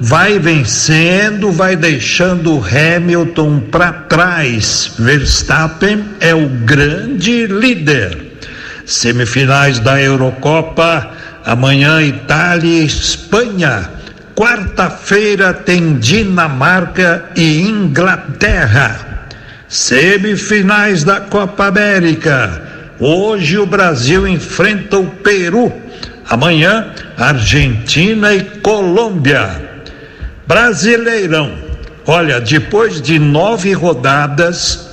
vai 0.01 0.39
vencendo, 0.39 1.53
vai 1.53 1.77
deixando 1.77 2.57
o 2.57 2.65
Hamilton 2.65 3.61
para 3.71 3.93
trás. 3.93 4.93
Verstappen 4.99 6.03
é 6.19 6.35
o 6.35 6.49
grande 6.49 7.47
líder. 7.47 8.39
Semifinais 8.87 9.81
da 9.81 10.01
Eurocopa, 10.01 11.11
amanhã 11.45 12.01
Itália 12.01 12.81
e 12.81 12.87
Espanha. 12.87 13.91
Quarta-feira 14.35 15.53
tem 15.53 15.99
Dinamarca 15.99 17.27
e 17.37 17.61
Inglaterra. 17.61 19.27
Semifinais 19.69 21.05
da 21.05 21.21
Copa 21.21 21.67
América. 21.67 22.63
Hoje 22.99 23.59
o 23.59 23.67
Brasil 23.67 24.27
enfrenta 24.27 24.97
o 24.97 25.05
Peru 25.07 25.87
Amanhã, 26.29 26.93
Argentina 27.17 28.35
e 28.35 28.43
Colômbia. 28.61 29.49
Brasileirão. 30.47 31.53
Olha, 32.07 32.41
depois 32.41 33.01
de 33.01 33.19
nove 33.19 33.73
rodadas, 33.73 34.89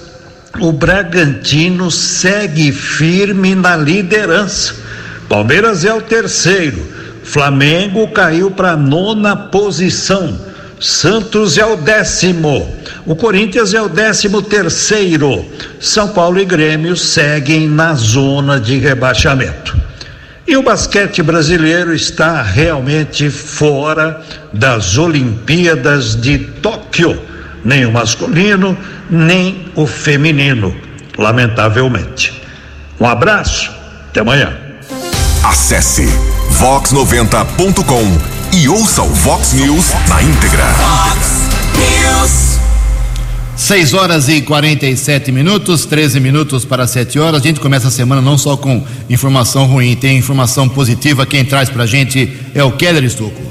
o 0.60 0.72
Bragantino 0.72 1.92
segue 1.92 2.72
firme 2.72 3.54
na 3.54 3.76
liderança. 3.76 4.76
Palmeiras 5.28 5.84
é 5.84 5.94
o 5.94 6.02
terceiro. 6.02 6.82
Flamengo 7.24 8.08
caiu 8.10 8.52
para 8.52 8.78
nona 8.78 9.36
posição. 9.36 10.40
Santos 10.80 11.58
é 11.58 11.66
o 11.66 11.76
décimo. 11.76 12.74
O 13.06 13.16
Corinthians 13.16 13.74
é 13.74 13.82
o 13.82 13.90
décimo 13.90 14.42
terceiro. 14.42 15.46
São 15.80 16.10
Paulo 16.10 16.40
e 16.40 16.46
Grêmio 16.46 16.96
seguem 16.96 17.68
na 17.68 17.94
zona 17.94 18.60
de 18.60 18.78
rebaixamento. 18.78 19.76
E 20.48 20.56
o 20.56 20.62
basquete 20.62 21.24
brasileiro 21.24 21.94
está 21.94 22.44
realmente 22.44 23.32
fora 23.32 24.22
das 24.54 24.96
Olimpíadas 24.96 26.16
de 26.16 26.38
Tóquio, 26.38 27.20
nem 27.64 27.84
o 27.86 27.92
masculino, 27.92 28.78
nem 29.10 29.72
o 29.76 29.88
feminino, 29.88 30.76
lamentavelmente. 31.18 32.44
Um 33.00 33.08
abraço, 33.08 33.72
até 34.10 34.20
amanhã. 34.20 34.56
Acesse 35.44 36.08
vox90.com 36.60 38.56
e 38.56 38.70
ouça 38.70 39.02
o 39.02 39.10
Vox 39.10 39.54
News 39.54 39.94
na 40.08 40.22
íntegra. 40.22 40.64
Fox 40.76 41.50
News. 41.76 42.55
6 43.66 43.96
horas 43.96 44.30
e 44.30 44.44
47 44.44 45.32
minutos, 45.32 45.88
13 45.88 46.20
minutos 46.20 46.64
para 46.64 46.86
7 46.86 47.18
horas. 47.18 47.42
A 47.42 47.44
gente 47.44 47.60
começa 47.60 47.88
a 47.88 47.92
semana 47.92 48.22
não 48.22 48.38
só 48.38 48.56
com 48.56 48.86
informação 49.10 49.66
ruim, 49.66 49.96
tem 49.96 50.20
informação 50.20 50.70
positiva. 50.70 51.26
Quem 51.26 51.44
traz 51.44 51.68
para 51.68 51.82
a 51.82 51.88
gente 51.88 52.32
é 52.54 52.64
o 52.64 52.74
Keller 52.74 53.04
Estocco. 53.04 53.42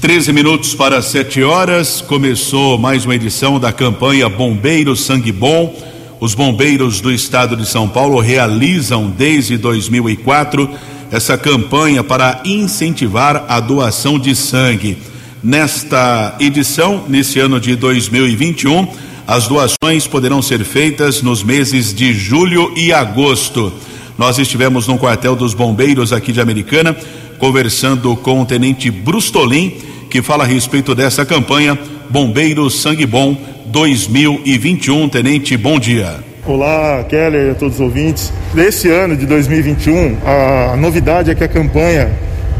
13 0.00 0.32
minutos 0.32 0.72
para 0.72 1.02
7 1.02 1.42
horas. 1.42 2.00
Começou 2.00 2.78
mais 2.78 3.04
uma 3.04 3.16
edição 3.16 3.58
da 3.58 3.72
campanha 3.72 4.28
Bombeiro 4.28 4.94
Sangue 4.94 5.32
Bom. 5.32 5.74
Os 6.20 6.32
bombeiros 6.32 7.00
do 7.00 7.10
estado 7.10 7.56
de 7.56 7.66
São 7.68 7.88
Paulo 7.88 8.20
realizam 8.20 9.10
desde 9.10 9.58
2004 9.58 10.70
essa 11.10 11.36
campanha 11.36 12.04
para 12.04 12.40
incentivar 12.44 13.46
a 13.48 13.58
doação 13.58 14.16
de 14.16 14.32
sangue. 14.32 14.96
Nesta 15.42 16.36
edição, 16.38 17.02
nesse 17.08 17.40
ano 17.40 17.58
de 17.58 17.74
2021, 17.74 19.09
as 19.26 19.46
doações 19.46 20.06
poderão 20.06 20.42
ser 20.42 20.64
feitas 20.64 21.22
nos 21.22 21.42
meses 21.42 21.94
de 21.94 22.12
julho 22.12 22.72
e 22.76 22.92
agosto. 22.92 23.72
Nós 24.18 24.38
estivemos 24.38 24.86
no 24.86 24.98
quartel 24.98 25.34
dos 25.34 25.54
bombeiros 25.54 26.12
aqui 26.12 26.32
de 26.32 26.40
Americana, 26.40 26.96
conversando 27.38 28.16
com 28.16 28.40
o 28.40 28.44
tenente 28.44 28.90
Brustolin, 28.90 29.78
que 30.10 30.20
fala 30.20 30.44
a 30.44 30.46
respeito 30.46 30.94
dessa 30.94 31.24
campanha 31.24 31.78
Bombeiro 32.10 32.68
Sangue 32.68 33.06
Bom 33.06 33.36
2021. 33.66 35.08
Tenente, 35.08 35.56
bom 35.56 35.78
dia. 35.78 36.18
Olá, 36.44 37.04
Keller 37.08 37.52
a 37.52 37.54
todos 37.54 37.76
os 37.76 37.80
ouvintes. 37.80 38.32
Desse 38.52 38.88
ano 38.90 39.16
de 39.16 39.24
2021, 39.26 40.18
a 40.26 40.76
novidade 40.76 41.30
é 41.30 41.34
que 41.34 41.44
a 41.44 41.48
campanha 41.48 42.10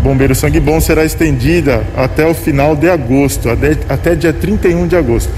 Bombeiro 0.02 0.34
Sangue 0.34 0.60
Bom 0.60 0.80
será 0.80 1.04
estendida 1.04 1.84
até 1.96 2.24
o 2.26 2.32
final 2.32 2.74
de 2.74 2.88
agosto, 2.88 3.48
até 3.50 4.14
dia 4.14 4.32
31 4.32 4.86
de 4.86 4.96
agosto. 4.96 5.30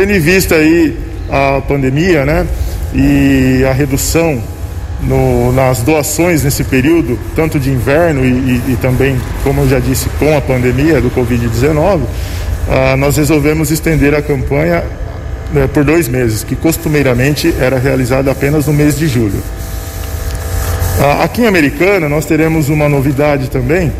Tendo 0.00 0.12
em 0.14 0.18
vista 0.18 0.54
aí 0.54 0.96
a 1.30 1.60
pandemia, 1.60 2.24
né, 2.24 2.46
e 2.94 3.62
a 3.68 3.72
redução 3.74 4.42
no, 5.02 5.52
nas 5.52 5.82
doações 5.82 6.42
nesse 6.42 6.64
período, 6.64 7.18
tanto 7.36 7.60
de 7.60 7.68
inverno 7.68 8.24
e, 8.24 8.28
e, 8.28 8.62
e 8.68 8.78
também, 8.80 9.20
como 9.44 9.60
eu 9.60 9.68
já 9.68 9.78
disse, 9.78 10.08
com 10.18 10.34
a 10.34 10.40
pandemia 10.40 11.02
do 11.02 11.10
Covid-19, 11.10 12.00
ah, 12.70 12.96
nós 12.96 13.18
resolvemos 13.18 13.70
estender 13.70 14.14
a 14.14 14.22
campanha 14.22 14.82
né, 15.52 15.68
por 15.70 15.84
dois 15.84 16.08
meses, 16.08 16.42
que 16.44 16.56
costumeiramente 16.56 17.54
era 17.60 17.78
realizada 17.78 18.30
apenas 18.30 18.68
no 18.68 18.72
mês 18.72 18.98
de 18.98 19.06
julho. 19.06 19.42
Ah, 20.98 21.24
aqui 21.24 21.42
em 21.42 21.46
Americana 21.46 22.08
nós 22.08 22.24
teremos 22.24 22.70
uma 22.70 22.88
novidade 22.88 23.50
também. 23.50 23.92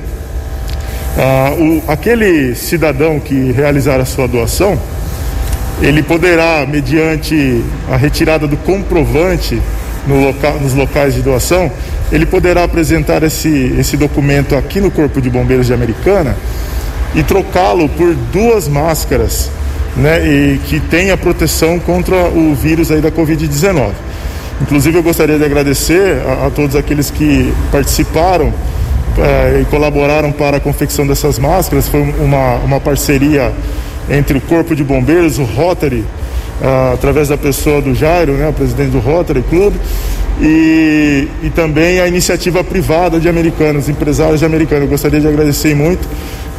Ah, 1.18 1.52
o, 1.58 1.82
aquele 1.86 2.54
cidadão 2.54 3.20
que 3.20 3.52
realizar 3.52 4.00
a 4.00 4.06
sua 4.06 4.26
doação, 4.26 4.80
ele 5.80 6.02
poderá, 6.02 6.66
mediante 6.66 7.62
a 7.90 7.96
retirada 7.96 8.46
do 8.46 8.56
comprovante 8.56 9.60
no 10.06 10.32
nos 10.60 10.74
locais 10.74 11.14
de 11.14 11.22
doação, 11.22 11.70
ele 12.10 12.26
poderá 12.26 12.64
apresentar 12.64 13.22
esse, 13.22 13.74
esse 13.78 13.96
documento 13.96 14.56
aqui 14.56 14.80
no 14.80 14.90
Corpo 14.90 15.20
de 15.20 15.30
Bombeiros 15.30 15.66
de 15.66 15.74
Americana 15.74 16.36
e 17.14 17.22
trocá-lo 17.22 17.88
por 17.88 18.14
duas 18.32 18.68
máscaras 18.68 19.50
né, 19.96 20.26
e 20.26 20.58
que 20.66 20.80
tenha 20.80 21.16
proteção 21.16 21.78
contra 21.78 22.28
o 22.28 22.54
vírus 22.54 22.90
aí 22.90 23.00
da 23.00 23.10
Covid-19. 23.10 23.90
Inclusive 24.62 24.98
eu 24.98 25.02
gostaria 25.02 25.38
de 25.38 25.44
agradecer 25.44 26.18
a, 26.26 26.46
a 26.46 26.50
todos 26.50 26.76
aqueles 26.76 27.10
que 27.10 27.52
participaram 27.72 28.52
eh, 29.18 29.60
e 29.62 29.64
colaboraram 29.64 30.30
para 30.30 30.58
a 30.58 30.60
confecção 30.60 31.06
dessas 31.06 31.38
máscaras. 31.38 31.88
Foi 31.88 32.00
uma, 32.00 32.56
uma 32.56 32.80
parceria 32.80 33.52
entre 34.10 34.38
o 34.38 34.40
Corpo 34.40 34.74
de 34.74 34.82
Bombeiros, 34.82 35.38
o 35.38 35.44
Rotary, 35.44 36.04
ah, 36.62 36.92
através 36.94 37.28
da 37.28 37.38
pessoa 37.38 37.80
do 37.80 37.94
Jairo, 37.94 38.32
né, 38.32 38.48
o 38.48 38.52
presidente 38.52 38.90
do 38.90 38.98
Rotary 38.98 39.42
Club, 39.48 39.74
e, 40.40 41.28
e 41.42 41.50
também 41.50 42.00
a 42.00 42.08
iniciativa 42.08 42.64
privada 42.64 43.20
de 43.20 43.28
americanos, 43.28 43.88
empresários 43.88 44.40
de 44.40 44.46
americanos. 44.46 44.84
Eu 44.84 44.88
gostaria 44.88 45.20
de 45.20 45.28
agradecer 45.28 45.74
muito 45.74 46.08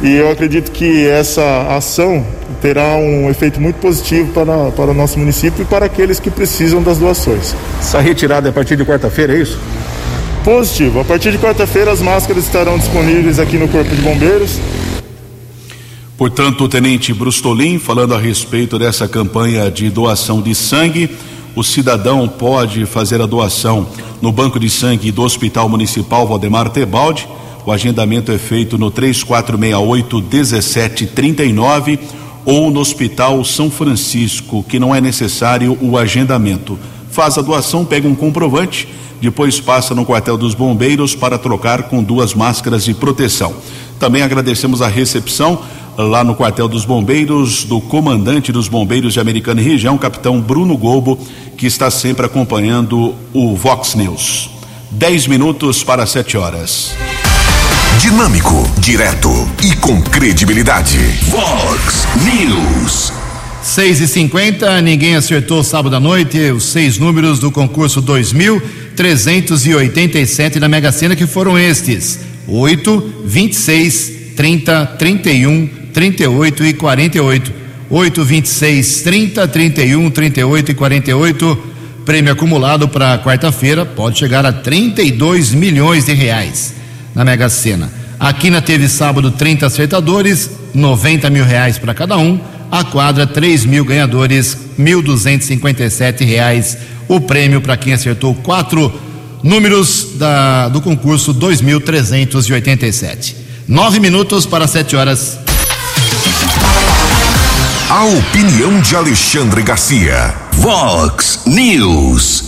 e 0.02 0.16
eu 0.16 0.30
acredito 0.30 0.70
que 0.70 1.06
essa 1.06 1.68
ação 1.76 2.24
terá 2.60 2.96
um 2.96 3.28
efeito 3.30 3.60
muito 3.60 3.76
positivo 3.76 4.32
para, 4.32 4.70
para 4.70 4.90
o 4.90 4.94
nosso 4.94 5.18
município 5.18 5.62
e 5.62 5.64
para 5.64 5.86
aqueles 5.86 6.20
que 6.20 6.30
precisam 6.30 6.82
das 6.82 6.98
doações. 6.98 7.54
Essa 7.80 8.00
retirada 8.00 8.48
é 8.48 8.50
a 8.50 8.52
partir 8.52 8.76
de 8.76 8.84
quarta-feira, 8.84 9.34
é 9.34 9.38
isso? 9.38 9.58
Positivo. 10.44 11.00
A 11.00 11.04
partir 11.04 11.30
de 11.30 11.38
quarta-feira 11.38 11.92
as 11.92 12.00
máscaras 12.00 12.44
estarão 12.44 12.78
disponíveis 12.78 13.38
aqui 13.38 13.56
no 13.56 13.68
Corpo 13.68 13.94
de 13.94 14.02
Bombeiros. 14.02 14.58
Portanto, 16.22 16.62
o 16.62 16.68
tenente 16.68 17.12
Brustolin 17.12 17.80
falando 17.80 18.14
a 18.14 18.16
respeito 18.16 18.78
dessa 18.78 19.08
campanha 19.08 19.68
de 19.68 19.90
doação 19.90 20.40
de 20.40 20.54
sangue. 20.54 21.10
O 21.56 21.64
cidadão 21.64 22.28
pode 22.28 22.86
fazer 22.86 23.20
a 23.20 23.26
doação 23.26 23.88
no 24.20 24.30
Banco 24.30 24.60
de 24.60 24.70
Sangue 24.70 25.10
do 25.10 25.22
Hospital 25.22 25.68
Municipal 25.68 26.24
Valdemar 26.24 26.70
Tebaldi. 26.70 27.26
O 27.66 27.72
agendamento 27.72 28.30
é 28.30 28.38
feito 28.38 28.78
no 28.78 28.88
3468 28.88 30.22
1739 30.22 31.98
ou 32.44 32.70
no 32.70 32.78
Hospital 32.78 33.44
São 33.44 33.68
Francisco, 33.68 34.62
que 34.62 34.78
não 34.78 34.94
é 34.94 35.00
necessário 35.00 35.76
o 35.80 35.98
agendamento. 35.98 36.78
Faz 37.10 37.36
a 37.36 37.42
doação, 37.42 37.84
pega 37.84 38.06
um 38.06 38.14
comprovante, 38.14 38.86
depois 39.20 39.58
passa 39.58 39.92
no 39.92 40.06
quartel 40.06 40.38
dos 40.38 40.54
bombeiros 40.54 41.16
para 41.16 41.36
trocar 41.36 41.82
com 41.88 42.00
duas 42.00 42.32
máscaras 42.32 42.84
de 42.84 42.94
proteção. 42.94 43.52
Também 43.98 44.22
agradecemos 44.22 44.82
a 44.82 44.88
recepção 44.88 45.62
lá 45.96 46.24
no 46.24 46.34
quartel 46.34 46.68
dos 46.68 46.84
bombeiros 46.84 47.64
do 47.64 47.80
comandante 47.80 48.52
dos 48.52 48.68
bombeiros 48.68 49.12
de 49.12 49.20
Americana 49.20 49.60
e 49.60 49.64
Região, 49.64 49.98
capitão 49.98 50.40
Bruno 50.40 50.76
Gobo, 50.76 51.18
que 51.56 51.66
está 51.66 51.90
sempre 51.90 52.26
acompanhando 52.26 53.14
o 53.32 53.56
Vox 53.56 53.94
News. 53.94 54.50
Dez 54.90 55.26
minutos 55.26 55.82
para 55.82 56.06
sete 56.06 56.36
horas. 56.36 56.94
Dinâmico, 58.00 58.68
direto 58.78 59.30
e 59.62 59.74
com 59.76 60.00
credibilidade. 60.02 60.98
Vox 61.28 62.06
News. 62.24 63.12
6 63.62 64.00
e 64.00 64.08
50 64.08 64.82
ninguém 64.82 65.14
acertou 65.14 65.62
sábado 65.62 65.94
à 65.94 66.00
noite 66.00 66.36
os 66.50 66.64
seis 66.64 66.98
números 66.98 67.38
do 67.38 67.52
concurso 67.52 68.02
2387 68.02 70.58
da 70.58 70.68
Mega 70.68 70.90
Sena, 70.90 71.14
que 71.14 71.28
foram 71.28 71.56
estes: 71.56 72.18
8, 72.48 73.22
26, 73.24 74.34
30, 74.36 74.86
31, 74.98 75.81
38 75.92 76.64
e 76.64 76.74
48. 76.74 77.62
8, 77.90 78.24
26, 78.24 79.02
30, 79.02 79.48
31, 79.48 80.10
38 80.10 80.70
e 80.70 80.74
48. 80.74 81.58
Prêmio 82.06 82.32
acumulado 82.32 82.88
para 82.88 83.18
quarta-feira 83.18 83.84
pode 83.84 84.18
chegar 84.18 84.46
a 84.46 84.52
32 84.52 85.52
milhões 85.52 86.06
de 86.06 86.14
reais 86.14 86.74
na 87.14 87.24
Mega 87.24 87.48
Sena. 87.48 87.92
A 88.18 88.32
Quina 88.32 88.62
teve 88.62 88.88
sábado 88.88 89.30
30 89.30 89.66
acertadores, 89.66 90.50
90 90.74 91.28
mil 91.28 91.44
reais 91.44 91.78
para 91.78 91.92
cada 91.92 92.16
um. 92.16 92.40
A 92.70 92.82
quadra, 92.82 93.26
3 93.26 93.66
mil 93.66 93.84
ganhadores, 93.84 94.56
1.257 94.78 96.24
reais. 96.24 96.78
O 97.06 97.20
prêmio 97.20 97.60
para 97.60 97.76
quem 97.76 97.92
acertou 97.92 98.34
quatro 98.34 98.90
números 99.42 100.12
da, 100.14 100.68
do 100.68 100.80
concurso 100.80 101.34
2.387. 101.34 103.34
Nove 103.68 104.00
minutos 104.00 104.46
para 104.46 104.66
sete 104.66 104.96
horas. 104.96 105.51
A 107.94 108.06
opinião 108.06 108.80
de 108.80 108.96
Alexandre 108.96 109.62
Garcia. 109.62 110.34
Vox 110.52 111.42
News. 111.44 112.42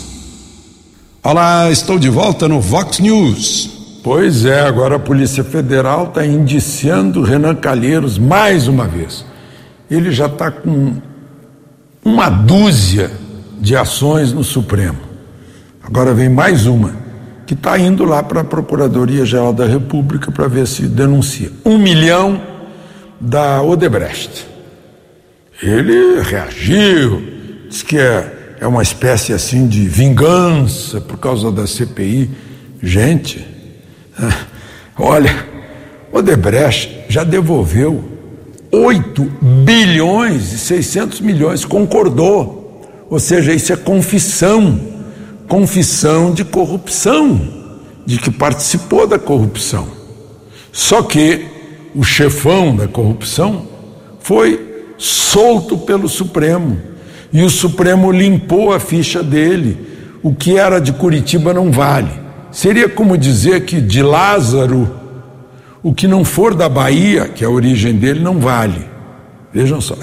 Olá, 1.23 1.71
estou 1.71 1.99
de 1.99 2.09
volta 2.09 2.49
no 2.49 2.63
Vox 2.63 2.99
News. 2.99 3.99
Pois 4.03 4.47
é, 4.47 4.63
agora 4.63 4.97
a 4.97 4.99
Polícia 4.99 5.45
Federal 5.45 6.07
está 6.07 6.25
indiciando 6.25 7.21
Renan 7.21 7.57
Calheiros 7.57 8.17
mais 8.17 8.69
uma 8.69 8.87
vez. 8.87 9.23
Ele 9.91 10.11
já 10.11 10.29
está 10.29 10.51
com 10.51 10.95
uma 12.03 12.31
dúzia 12.31 13.11
de 13.61 13.77
ações 13.77 14.33
no 14.33 14.43
Supremo. 14.43 15.01
Agora 15.83 16.15
vem 16.15 16.31
mais 16.31 16.65
uma, 16.65 16.97
que 17.47 17.53
está 17.53 17.79
indo 17.79 18.07
lá 18.07 18.23
para 18.23 18.41
a 18.41 18.45
Procuradoria-Geral 18.45 19.53
da 19.53 19.67
República 19.67 20.33
para 20.33 20.49
ver 20.49 20.67
se 20.67 20.87
denuncia. 20.87 21.53
Um 21.67 21.77
milhão 21.77 22.41
da 23.21 23.61
Odebrecht. 23.61 24.54
Ele 25.63 26.21
reagiu, 26.23 27.23
disse 27.69 27.85
que 27.85 27.99
é, 27.99 28.57
é 28.61 28.67
uma 28.67 28.83
espécie 28.83 29.33
assim 29.33 29.67
de 29.67 29.89
vingança 29.89 31.01
por 31.01 31.19
causa 31.19 31.51
da 31.51 31.67
CPI. 31.67 32.31
Gente, 32.83 33.55
Olha, 34.99 35.47
Odebrecht 36.13 37.05
já 37.09 37.25
devolveu 37.25 38.05
8 38.73 39.23
bilhões 39.65 40.53
e 40.53 40.59
600 40.59 41.21
milhões, 41.21 41.65
concordou. 41.65 42.83
Ou 43.11 43.19
seja, 43.19 43.53
isso 43.53 43.73
é 43.73 43.77
confissão, 43.77 44.81
confissão 45.49 46.33
de 46.33 46.45
corrupção, 46.45 47.41
de 48.07 48.19
que 48.19 48.31
participou 48.31 49.07
da 49.07 49.19
corrupção. 49.19 49.89
Só 50.73 51.03
que 51.03 51.47
o 51.95 52.03
chefão 52.03 52.75
da 52.75 52.89
corrupção 52.89 53.67
foi 54.21 54.74
solto 54.97 55.79
pelo 55.79 56.09
Supremo 56.09 56.95
e 57.33 57.43
o 57.43 57.51
Supremo 57.51 58.13
limpou 58.13 58.73
a 58.73 58.79
ficha 58.79 59.21
dele. 59.21 59.77
O 60.23 60.33
que 60.33 60.57
era 60.57 60.81
de 60.81 60.93
Curitiba 60.93 61.53
não 61.53 61.71
vale. 61.71 62.11
Seria 62.53 62.89
como 62.89 63.19
dizer 63.19 63.65
que 63.65 63.81
de 63.81 64.01
Lázaro, 64.01 64.89
o 65.83 65.93
que 65.93 66.07
não 66.07 66.25
for 66.25 66.55
da 66.55 66.69
Bahia, 66.69 67.29
que 67.29 67.43
é 67.43 67.47
a 67.47 67.51
origem 67.51 67.95
dele, 67.95 68.21
não 68.21 68.39
vale. 68.39 68.87
Vejam 69.53 69.81
só. 69.81 69.97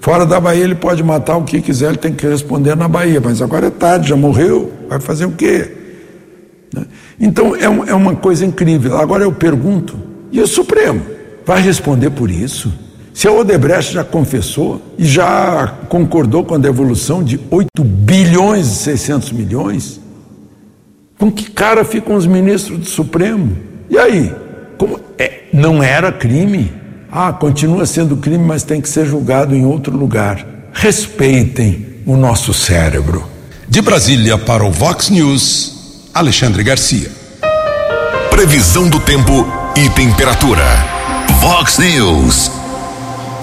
Fora 0.00 0.24
da 0.24 0.38
Bahia 0.38 0.62
ele 0.62 0.76
pode 0.76 1.02
matar 1.02 1.36
o 1.36 1.42
que 1.42 1.60
quiser, 1.60 1.88
ele 1.88 1.96
tem 1.96 2.12
que 2.12 2.24
responder 2.24 2.76
na 2.76 2.86
Bahia, 2.86 3.20
mas 3.20 3.42
agora 3.42 3.66
é 3.66 3.70
tarde, 3.70 4.10
já 4.10 4.16
morreu, 4.16 4.72
vai 4.88 5.00
fazer 5.00 5.26
o 5.26 5.32
quê? 5.32 5.68
Né? 6.72 6.84
Então 7.18 7.56
é, 7.56 7.64
é 7.64 7.94
uma 7.94 8.14
coisa 8.14 8.46
incrível. 8.46 8.96
Agora 8.96 9.24
eu 9.24 9.32
pergunto, 9.32 9.98
e 10.30 10.40
o 10.40 10.46
Supremo 10.46 11.02
vai 11.44 11.60
responder 11.60 12.10
por 12.10 12.30
isso? 12.30 12.72
Se 13.16 13.26
a 13.26 13.32
Odebrecht 13.32 13.94
já 13.94 14.04
confessou 14.04 14.82
e 14.98 15.06
já 15.06 15.74
concordou 15.88 16.44
com 16.44 16.54
a 16.54 16.58
devolução 16.58 17.24
de 17.24 17.40
8 17.50 17.82
bilhões 17.82 18.66
e 18.66 18.74
600 18.74 19.32
milhões, 19.32 19.98
com 21.18 21.32
que 21.32 21.50
cara 21.50 21.82
ficam 21.82 22.14
os 22.14 22.26
ministros 22.26 22.78
do 22.78 22.84
Supremo? 22.84 23.56
E 23.88 23.96
aí? 23.96 24.34
Como 24.76 25.00
é, 25.18 25.44
não 25.50 25.82
era 25.82 26.12
crime? 26.12 26.70
Ah, 27.10 27.32
continua 27.32 27.86
sendo 27.86 28.18
crime, 28.18 28.44
mas 28.44 28.64
tem 28.64 28.82
que 28.82 28.88
ser 28.88 29.06
julgado 29.06 29.56
em 29.56 29.64
outro 29.64 29.96
lugar. 29.96 30.46
Respeitem 30.74 31.86
o 32.04 32.18
nosso 32.18 32.52
cérebro. 32.52 33.26
De 33.66 33.80
Brasília 33.80 34.36
para 34.36 34.62
o 34.62 34.70
Vox 34.70 35.08
News, 35.08 36.10
Alexandre 36.12 36.62
Garcia. 36.62 37.10
Previsão 38.28 38.90
do 38.90 39.00
tempo 39.00 39.46
e 39.74 39.88
temperatura. 39.88 40.66
Vox 41.40 41.78
News. 41.78 42.55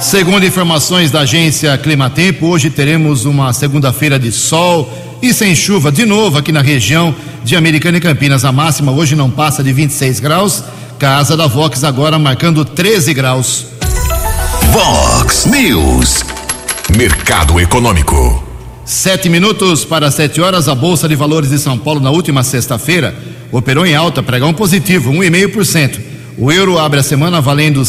Segundo 0.04 0.46
informações 0.46 1.12
da 1.12 1.22
agência 1.22 1.76
Climatempo, 1.78 2.48
hoje 2.48 2.70
teremos 2.70 3.24
uma 3.24 3.54
segunda-feira 3.54 4.20
de 4.20 4.34
sol 4.34 4.92
e 5.22 5.34
sem 5.34 5.56
chuva 5.56 5.92
de 5.94 6.06
novo 6.06 6.38
aqui 6.38 6.52
na 6.52 6.62
região 6.62 7.16
de 7.42 7.56
Americana 7.56 7.98
e 7.98 8.02
Campinas. 8.02 8.44
A 8.44 8.52
máxima 8.52 8.92
hoje 8.92 9.16
não 9.16 9.32
passa 9.32 9.64
de 9.64 9.72
26 9.72 10.20
graus. 10.20 10.62
Casa 11.00 11.38
da 11.38 11.48
Vox 11.48 11.86
agora 11.86 12.20
marcando 12.20 12.66
13 12.66 13.14
graus. 13.14 13.66
Vox 14.74 15.46
News. 15.46 16.24
Mercado 16.96 17.58
Econômico. 17.60 18.44
Sete 18.86 19.30
minutos 19.30 19.86
para 19.86 20.12
sete 20.12 20.42
horas, 20.42 20.68
a 20.68 20.76
Bolsa 20.76 21.08
de 21.08 21.16
Valores 21.16 21.50
de 21.50 21.58
São 21.58 21.78
Paulo 21.78 22.02
na 22.02 22.12
última 22.12 22.44
sexta-feira 22.44 23.16
operou 23.52 23.86
em 23.86 23.96
alta, 23.96 24.22
pregão 24.22 24.54
positivo, 24.54 25.12
1,5%. 25.14 26.13
O 26.38 26.52
euro 26.52 26.80
abre 26.80 27.00
a 27.00 27.04
semana 27.04 27.40
valendo 27.40 27.86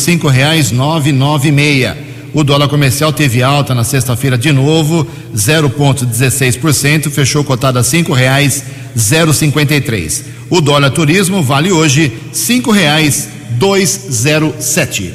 nove 1.13 1.51
meia. 1.51 1.97
O 2.35 2.43
dólar 2.43 2.69
comercial 2.69 3.13
teve 3.13 3.43
alta 3.43 3.75
na 3.75 3.85
sexta-feira 3.85 4.37
de 4.37 4.51
novo, 4.53 5.07
0,16%, 5.35 7.11
fechou 7.11 7.45
cotado 7.45 7.79
a 7.79 7.85
e 9.75 9.81
três. 9.81 10.25
O 10.51 10.61
dólar 10.61 10.91
turismo 10.91 11.43
vale 11.43 11.73
hoje 11.73 12.13
zero 14.11 14.55
sete. 14.59 15.15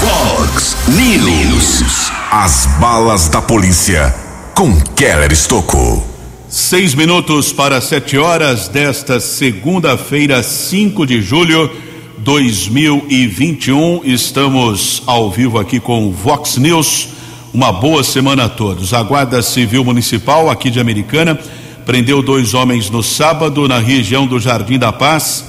Vox 0.00 0.76
News. 0.88 2.10
As 2.30 2.66
balas 2.80 3.28
da 3.28 3.42
polícia 3.42 4.14
com 4.54 4.80
Keller 4.80 5.32
Estocou. 5.32 6.11
Seis 6.54 6.94
minutos 6.94 7.50
para 7.50 7.80
sete 7.80 8.18
horas 8.18 8.68
desta 8.68 9.18
segunda-feira, 9.18 10.42
5 10.42 11.06
de 11.06 11.22
julho 11.22 11.70
2021. 12.18 14.02
Estamos 14.04 15.02
ao 15.06 15.30
vivo 15.30 15.58
aqui 15.58 15.80
com 15.80 16.06
o 16.06 16.12
Vox 16.12 16.58
News. 16.58 17.08
Uma 17.54 17.72
boa 17.72 18.04
semana 18.04 18.44
a 18.44 18.48
todos. 18.50 18.92
A 18.92 19.02
Guarda 19.02 19.40
Civil 19.40 19.82
Municipal 19.82 20.50
aqui 20.50 20.68
de 20.68 20.78
Americana 20.78 21.40
prendeu 21.86 22.20
dois 22.20 22.52
homens 22.52 22.90
no 22.90 23.02
sábado 23.02 23.66
na 23.66 23.78
região 23.78 24.26
do 24.26 24.38
Jardim 24.38 24.78
da 24.78 24.92
Paz. 24.92 25.46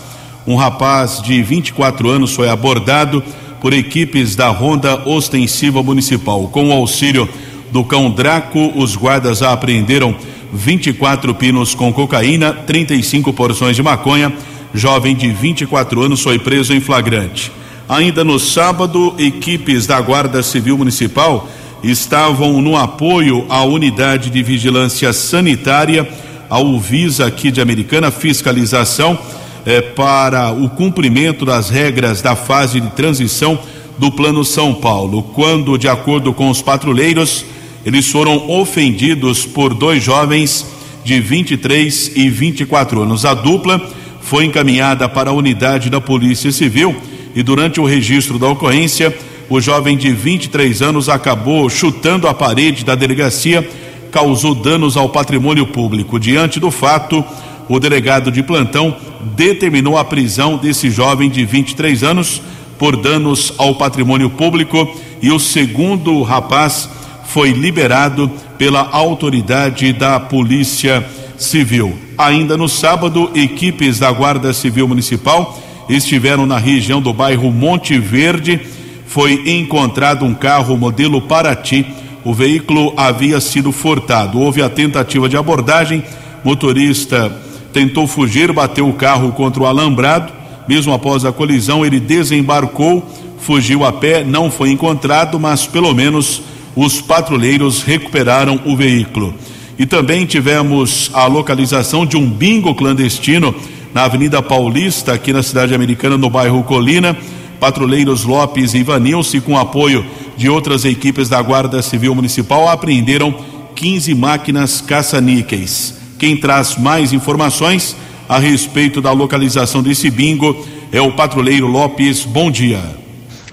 Um 0.48 0.56
rapaz 0.56 1.22
de 1.22 1.44
24 1.44 2.10
anos 2.10 2.34
foi 2.34 2.48
abordado 2.48 3.22
por 3.60 3.74
equipes 3.74 4.38
da 4.38 4.48
Ronda 4.48 5.06
Ostensiva 5.06 5.84
Municipal. 5.84 6.48
Com 6.48 6.70
o 6.70 6.72
auxílio 6.72 7.28
do 7.74 7.84
cão 7.84 8.10
Draco, 8.10 8.72
os 8.74 8.96
guardas 8.96 9.42
apreenderam 9.42 10.16
24 10.54 11.34
pinos 11.34 11.74
com 11.74 11.92
cocaína, 11.92 12.54
35 12.54 13.34
porções 13.34 13.76
de 13.76 13.82
maconha. 13.82 14.32
Jovem 14.74 15.16
de 15.16 15.30
24 15.30 16.02
anos 16.02 16.22
foi 16.22 16.38
preso 16.38 16.74
em 16.74 16.80
flagrante. 16.80 17.52
Ainda 17.90 18.24
no 18.24 18.40
sábado, 18.40 19.14
equipes 19.18 19.86
da 19.88 20.00
Guarda 20.00 20.42
Civil 20.42 20.78
Municipal 20.78 21.50
estavam 21.84 22.62
no 22.62 22.78
apoio 22.78 23.46
à 23.50 23.64
unidade 23.64 24.30
de 24.30 24.42
vigilância 24.42 25.12
sanitária, 25.12 26.08
a 26.50 26.60
Uvisa 26.60 27.26
aqui 27.26 27.52
de 27.52 27.60
Americana, 27.60 28.10
fiscalização 28.10 29.18
eh, 29.66 29.82
para 29.82 30.52
o 30.52 30.70
cumprimento 30.70 31.46
das 31.46 31.70
regras 31.70 32.22
da 32.22 32.36
fase 32.36 32.80
de 32.80 32.90
transição 32.92 33.60
do 33.98 34.12
Plano 34.12 34.46
São 34.46 34.74
Paulo. 34.74 35.24
Quando, 35.24 35.78
de 35.78 35.88
acordo 35.88 36.34
com 36.34 36.50
os 36.50 36.62
patrulheiros, 36.62 37.46
eles 37.86 38.10
foram 38.10 38.50
ofendidos 38.50 39.46
por 39.46 39.74
dois 39.74 40.04
jovens 40.04 40.66
de 41.04 41.20
23 41.20 42.14
e 42.16 42.30
24 42.30 43.02
anos. 43.02 43.26
A 43.26 43.34
dupla 43.34 43.82
foi 44.22 44.46
encaminhada 44.46 45.10
para 45.10 45.30
a 45.30 45.34
unidade 45.34 45.90
da 45.90 46.00
Polícia 46.00 46.52
Civil 46.52 46.96
e 47.36 47.44
durante 47.44 47.82
o 47.82 47.86
registro 47.86 48.40
da 48.40 48.48
ocorrência, 48.48 49.16
o 49.50 49.60
jovem 49.60 49.98
de 49.98 50.12
23 50.12 50.82
anos 50.82 51.10
acabou 51.10 51.70
chutando 51.70 52.28
a 52.28 52.34
parede 52.34 52.86
da 52.86 52.96
delegacia, 52.96 53.68
causou 54.12 54.56
danos 54.56 54.96
ao 54.96 55.10
patrimônio 55.10 55.68
público. 55.68 56.20
Diante 56.20 56.60
do 56.60 56.72
fato, 56.72 57.24
o 57.68 57.80
delegado 57.80 58.32
de 58.32 58.42
plantão 58.44 58.96
determinou 59.36 59.98
a 59.98 60.06
prisão 60.06 60.58
desse 60.58 60.90
jovem 60.90 61.30
de 61.30 61.44
23 61.44 62.04
anos 62.04 62.42
por 62.78 62.96
danos 62.96 63.54
ao 63.58 63.76
patrimônio 63.76 64.30
público 64.30 64.90
e 65.22 65.32
o 65.32 65.40
segundo 65.40 66.22
rapaz 66.22 66.90
foi 67.34 67.52
liberado 67.52 68.32
pela 68.60 68.88
autoridade 68.92 69.92
da 69.92 70.20
Polícia 70.20 71.04
Civil. 71.36 71.98
Ainda 72.16 72.56
no 72.56 72.70
sábado, 72.70 73.32
equipes 73.34 73.98
da 73.98 74.12
Guarda 74.12 74.54
Civil 74.54 74.88
Municipal 74.88 75.60
estiveram 75.90 76.46
na 76.46 76.60
região 76.60 77.02
do 77.02 77.12
bairro 77.12 77.52
Monte 77.52 77.98
Verde. 77.98 78.62
Foi 79.08 79.50
encontrado 79.50 80.24
um 80.24 80.36
carro 80.36 80.78
modelo 80.78 81.20
Paraty. 81.24 81.88
O 82.24 82.36
veículo 82.36 82.94
havia 82.96 83.42
sido 83.42 83.72
furtado. 83.72 84.40
Houve 84.40 84.62
a 84.62 84.70
tentativa 84.70 85.28
de 85.28 85.36
abordagem. 85.36 86.04
Motorista 86.44 87.36
tentou 87.74 88.06
fugir, 88.06 88.54
bateu 88.54 88.88
o 88.88 88.94
carro 88.94 89.32
contra 89.32 89.64
o 89.64 89.66
alambrado. 89.66 90.32
Mesmo 90.68 90.94
após 90.94 91.26
a 91.26 91.32
colisão, 91.32 91.84
ele 91.84 92.00
desembarcou, 92.00 93.04
fugiu 93.40 93.84
a 93.84 93.92
pé, 93.92 94.24
não 94.24 94.52
foi 94.52 94.70
encontrado, 94.70 95.40
mas 95.40 95.66
pelo 95.66 95.96
menos 95.96 96.53
os 96.76 97.02
patrulheiros 97.02 97.84
recuperaram 97.84 98.60
o 98.66 98.76
veículo. 98.76 99.34
E 99.78 99.86
também 99.86 100.26
tivemos 100.26 101.10
a 101.14 101.26
localização 101.26 102.06
de 102.06 102.16
um 102.16 102.30
bingo 102.30 102.76
clandestino 102.76 103.54
na 103.94 104.04
Avenida 104.06 104.42
Paulista, 104.42 105.14
aqui 105.14 105.34
na 105.34 105.44
cidade 105.44 105.74
americana, 105.74 106.18
no 106.18 106.30
bairro 106.30 106.64
Colina. 106.64 107.16
Patrulheiros 107.60 108.24
Lopes 108.24 108.74
e 108.74 108.80
Ivanilce, 108.80 109.40
com 109.40 109.58
apoio 109.58 110.06
de 110.36 110.50
outras 110.50 110.84
equipes 110.84 111.30
da 111.30 111.42
Guarda 111.42 111.82
Civil 111.82 112.14
Municipal, 112.14 112.68
apreenderam 112.68 113.34
15 113.76 114.14
máquinas 114.16 114.82
caça-níqueis. 114.82 115.96
Quem 116.20 116.36
traz 116.38 116.78
mais 116.78 117.14
informações 117.14 117.96
a 118.28 118.40
respeito 118.40 119.02
da 119.02 119.12
localização 119.12 119.82
desse 119.82 120.10
bingo 120.10 120.66
é 120.92 121.02
o 121.02 121.14
patrulheiro 121.14 121.68
Lopes. 121.68 122.26
Bom 122.26 122.52
dia. 122.52 122.82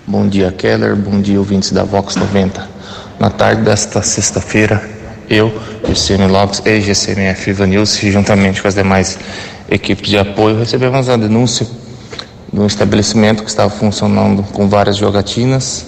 Bom 0.06 0.26
dia, 0.28 0.50
Keller. 0.50 0.96
Bom 0.96 1.20
dia, 1.20 1.38
ouvintes 1.38 1.70
da 1.70 1.84
Vox 1.84 2.16
90. 2.16 2.79
Na 3.20 3.28
tarde 3.28 3.60
desta 3.60 4.00
sexta-feira, 4.00 4.82
eu, 5.28 5.52
Cristiano 5.84 6.26
Lopes 6.26 6.62
e 6.64 6.80
GCMF 6.80 7.50
Ivanilce, 7.50 8.10
juntamente 8.10 8.62
com 8.62 8.66
as 8.66 8.74
demais 8.74 9.18
equipes 9.70 10.08
de 10.08 10.16
apoio, 10.16 10.58
recebemos 10.58 11.06
a 11.06 11.18
denúncia 11.18 11.66
de 12.50 12.58
um 12.58 12.66
estabelecimento 12.66 13.42
que 13.42 13.50
estava 13.50 13.68
funcionando 13.68 14.42
com 14.42 14.66
várias 14.70 14.96
jogatinas 14.96 15.84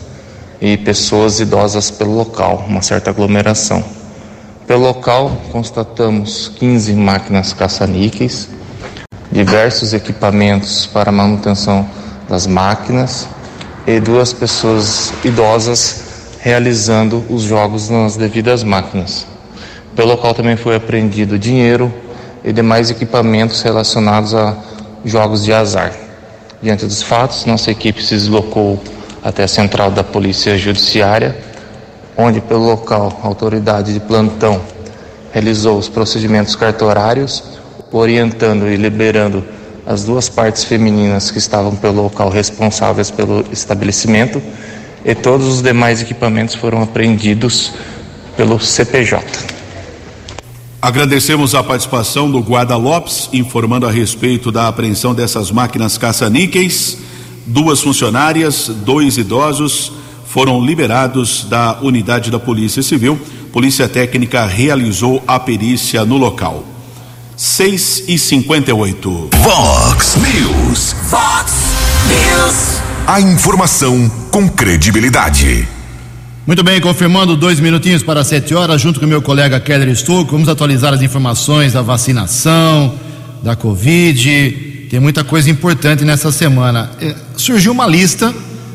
e 0.61 0.77
pessoas 0.77 1.41
idosas 1.41 1.91
pelo 1.91 2.15
local, 2.15 2.67
uma 2.69 2.83
certa 2.83 3.09
aglomeração. 3.09 3.83
Pelo 4.67 4.83
local, 4.83 5.35
constatamos 5.51 6.53
15 6.59 6.93
máquinas 6.93 7.55
caça-níqueis, 7.55 8.51
diversos 9.33 9.95
equipamentos 9.95 10.85
para 10.85 11.11
manutenção 11.11 11.89
das 12.29 12.47
máquinas 12.47 13.27
e 13.87 13.99
duas 14.01 14.35
pessoas 14.35 15.15
idosas 15.25 16.12
realizando 16.43 17.25
os 17.31 17.43
jogos 17.43 17.89
nas 17.89 18.17
devidas 18.17 18.65
máquinas. 18.65 19.25
Pelo 19.95 20.09
local 20.09 20.35
também 20.35 20.57
foi 20.57 20.75
apreendido 20.75 21.39
dinheiro 21.39 21.93
e 22.43 22.53
demais 22.53 22.91
equipamentos 22.91 23.63
relacionados 23.63 24.35
a 24.35 24.57
jogos 25.05 25.45
de 25.45 25.53
azar. 25.53 25.93
Diante 26.61 26.85
dos 26.85 27.01
fatos, 27.01 27.47
nossa 27.47 27.71
equipe 27.71 28.03
se 28.03 28.17
deslocou 28.17 28.83
até 29.23 29.45
a 29.45 29.49
central 29.49 29.93
da 29.93 30.03
Polícia 30.03 30.59
Judiciária, 30.59 31.37
onde, 32.17 32.41
pelo 32.41 32.65
local, 32.65 33.21
a 33.23 33.27
autoridade 33.29 33.95
de 33.95 34.01
plantão 34.01 34.61
realizou 35.31 35.79
os 35.79 35.89
procedimentos 35.89 36.57
cartorários, 36.57 37.45
orientando 37.93 38.67
e 38.67 38.77
liberando 38.77 39.45
as 39.87 40.03
duas 40.03 40.29
partes 40.29 40.65
femininas 40.65 41.31
que 41.31 41.39
estavam 41.39 41.77
pelo 41.77 42.03
local 42.03 42.31
responsáveis 42.31 43.13
pelo 43.13 43.45
estabelecimento 43.53 44.43
e 45.05 45.15
todos 45.15 45.47
os 45.47 45.63
demais 45.63 46.01
equipamentos 46.01 46.55
foram 46.55 46.83
apreendidos 46.83 47.73
pelo 48.37 48.59
CPJ. 48.61 49.23
Agradecemos 50.81 51.55
a 51.55 51.63
participação 51.63 52.31
do 52.31 52.43
Guarda 52.43 52.77
Lopes, 52.77 53.29
informando 53.33 53.87
a 53.87 53.91
respeito 53.91 54.51
da 54.51 54.67
apreensão 54.67 55.15
dessas 55.15 55.51
máquinas 55.51 55.97
caça-níqueis. 55.97 56.99
Duas 57.47 57.81
funcionárias, 57.81 58.69
dois 58.69 59.17
idosos 59.17 59.93
foram 60.27 60.65
liberados 60.65 61.45
da 61.45 61.79
unidade 61.83 62.31
da 62.31 62.39
Polícia 62.39 62.83
Civil. 62.83 63.21
Polícia 63.53 63.89
Técnica 63.89 64.47
realizou 64.47 65.23
a 65.27 65.39
perícia 65.39 66.05
no 66.05 66.17
local. 66.17 66.65
6 67.37 68.05
e 68.09 68.19
58. 68.19 69.31
Vox 69.35 70.17
News. 70.17 70.97
Fox 71.09 71.53
News. 72.09 72.92
A 73.07 73.21
informação 73.21 74.09
com 74.31 74.49
credibilidade. 74.49 75.67
Muito 76.47 76.63
bem, 76.63 76.81
confirmando 76.81 77.37
dois 77.37 77.59
minutinhos 77.59 78.03
para 78.03 78.23
sete 78.23 78.55
horas, 78.55 78.81
junto 78.81 79.01
com 79.01 79.07
meu 79.07 79.21
colega 79.21 79.59
Keller 79.59 79.95
Stuck, 79.95 80.31
vamos 80.31 80.49
atualizar 80.49 80.95
as 80.95 81.03
informações 81.03 81.73
da 81.73 81.83
vacinação, 81.83 82.95
da 83.43 83.57
Covid. 83.57 84.87
Tem 84.89 85.01
muita 85.01 85.25
coisa 85.25 85.51
importante 85.51 86.05
nessa 86.05 86.31
semana. 86.31 86.91
Eh, 87.01 87.15
Surgiu 87.37 87.73
uma 87.73 87.87
lista 87.87 88.33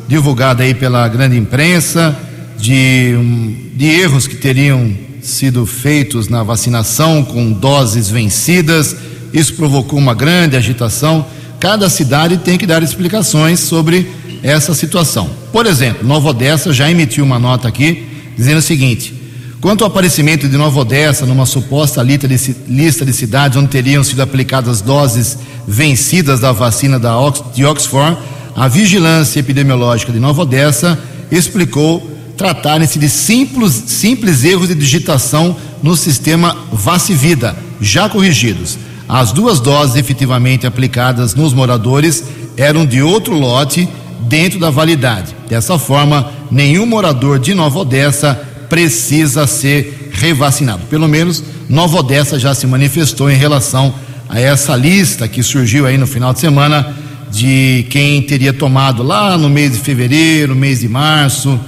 divulgada 0.07 0.63
aí 0.63 0.73
pela 0.73 1.07
grande 1.07 1.37
imprensa 1.37 2.15
de, 2.57 3.15
um, 3.17 3.55
de 3.75 3.85
erros 3.85 4.27
que 4.27 4.35
teriam 4.35 4.93
sido 5.21 5.65
feitos 5.65 6.27
na 6.27 6.43
vacinação 6.43 7.23
com 7.23 7.51
doses 7.51 8.09
vencidas. 8.09 8.95
Isso 9.33 9.53
provocou 9.53 9.97
uma 9.97 10.13
grande 10.13 10.57
agitação. 10.57 11.25
Cada 11.59 11.89
cidade 11.89 12.37
tem 12.37 12.57
que 12.57 12.67
dar 12.67 12.83
explicações 12.83 13.59
sobre 13.59 14.09
essa 14.43 14.73
situação. 14.73 15.29
Por 15.51 15.65
exemplo, 15.65 16.07
Nova 16.07 16.29
Odessa 16.29 16.71
já 16.71 16.89
emitiu 16.89 17.23
uma 17.23 17.39
nota 17.39 17.67
aqui 17.67 18.07
dizendo 18.37 18.59
o 18.59 18.61
seguinte: 18.61 19.13
quanto 19.59 19.83
ao 19.83 19.89
aparecimento 19.89 20.47
de 20.47 20.55
Nova 20.55 20.79
Odessa 20.79 21.25
numa 21.25 21.45
suposta 21.45 22.03
lista 22.03 22.27
de, 22.27 22.55
lista 22.67 23.05
de 23.05 23.13
cidades 23.13 23.57
onde 23.57 23.69
teriam 23.69 24.03
sido 24.03 24.21
aplicadas 24.21 24.81
doses 24.81 25.39
vencidas 25.67 26.39
da 26.39 26.51
vacina 26.51 26.99
da 26.99 27.17
Ox, 27.17 27.43
de 27.53 27.65
Oxford, 27.65 28.17
a 28.55 28.67
Vigilância 28.67 29.39
Epidemiológica 29.39 30.11
de 30.11 30.19
Nova 30.19 30.43
Odessa 30.43 30.97
explicou 31.31 32.15
tratarem-se 32.37 32.99
de 32.99 33.09
simples, 33.09 33.73
simples 33.87 34.43
erros 34.43 34.67
de 34.67 34.75
digitação 34.75 35.57
no 35.81 35.95
sistema 35.95 36.55
Vacivida, 36.71 37.57
já 37.81 38.07
corrigidos. 38.07 38.77
As 39.07 39.31
duas 39.31 39.59
doses 39.59 39.95
efetivamente 39.95 40.67
aplicadas 40.67 41.33
nos 41.33 41.53
moradores 41.53 42.23
eram 42.57 42.85
de 42.85 43.01
outro 43.01 43.33
lote 43.37 43.87
dentro 44.21 44.59
da 44.59 44.69
validade. 44.69 45.35
Dessa 45.47 45.79
forma, 45.79 46.31
nenhum 46.51 46.85
morador 46.85 47.39
de 47.39 47.53
Nova 47.53 47.79
Odessa 47.79 48.35
precisa 48.69 49.47
ser 49.47 50.11
revacinado. 50.11 50.81
Pelo 50.89 51.07
menos 51.07 51.43
Nova 51.69 51.99
Odessa 51.99 52.37
já 52.37 52.53
se 52.53 52.67
manifestou 52.67 53.29
em 53.29 53.35
relação 53.35 53.93
a 54.27 54.39
essa 54.39 54.75
lista 54.75 55.27
que 55.27 55.41
surgiu 55.41 55.85
aí 55.85 55.97
no 55.97 56.07
final 56.07 56.33
de 56.33 56.39
semana 56.39 56.95
de 57.31 57.85
quem 57.89 58.21
teria 58.21 58.51
tomado 58.51 59.03
lá 59.03 59.37
no 59.37 59.49
mês 59.49 59.71
de 59.71 59.79
fevereiro, 59.79 60.55
mês 60.55 60.79
de 60.79 60.89
março, 60.89 61.59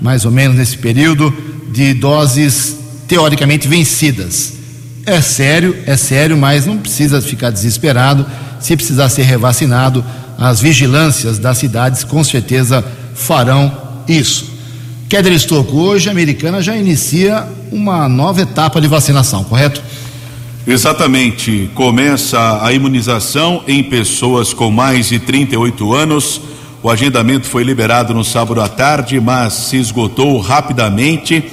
mais 0.00 0.24
ou 0.24 0.30
menos 0.30 0.56
nesse 0.56 0.78
período, 0.78 1.34
de 1.70 1.92
doses 1.94 2.78
teoricamente 3.06 3.68
vencidas. 3.68 4.55
É 5.06 5.20
sério, 5.20 5.76
é 5.86 5.96
sério, 5.96 6.36
mas 6.36 6.66
não 6.66 6.78
precisa 6.78 7.22
ficar 7.22 7.50
desesperado. 7.50 8.26
Se 8.58 8.76
precisar 8.76 9.08
ser 9.08 9.22
revacinado, 9.22 10.04
as 10.36 10.60
vigilâncias 10.60 11.38
das 11.38 11.58
cidades 11.58 12.02
com 12.02 12.24
certeza 12.24 12.84
farão 13.14 13.72
isso. 14.08 14.50
Keller 15.08 15.32
Estocco, 15.32 15.76
hoje 15.76 16.08
a 16.08 16.12
americana 16.12 16.60
já 16.60 16.76
inicia 16.76 17.46
uma 17.70 18.08
nova 18.08 18.40
etapa 18.40 18.80
de 18.80 18.88
vacinação, 18.88 19.44
correto? 19.44 19.80
Exatamente. 20.66 21.70
Começa 21.76 22.60
a 22.60 22.72
imunização 22.72 23.62
em 23.68 23.84
pessoas 23.84 24.52
com 24.52 24.72
mais 24.72 25.08
de 25.10 25.20
38 25.20 25.94
anos. 25.94 26.40
O 26.82 26.90
agendamento 26.90 27.46
foi 27.46 27.62
liberado 27.62 28.12
no 28.12 28.24
sábado 28.24 28.60
à 28.60 28.68
tarde, 28.68 29.20
mas 29.20 29.52
se 29.52 29.76
esgotou 29.76 30.40
rapidamente. 30.40 31.44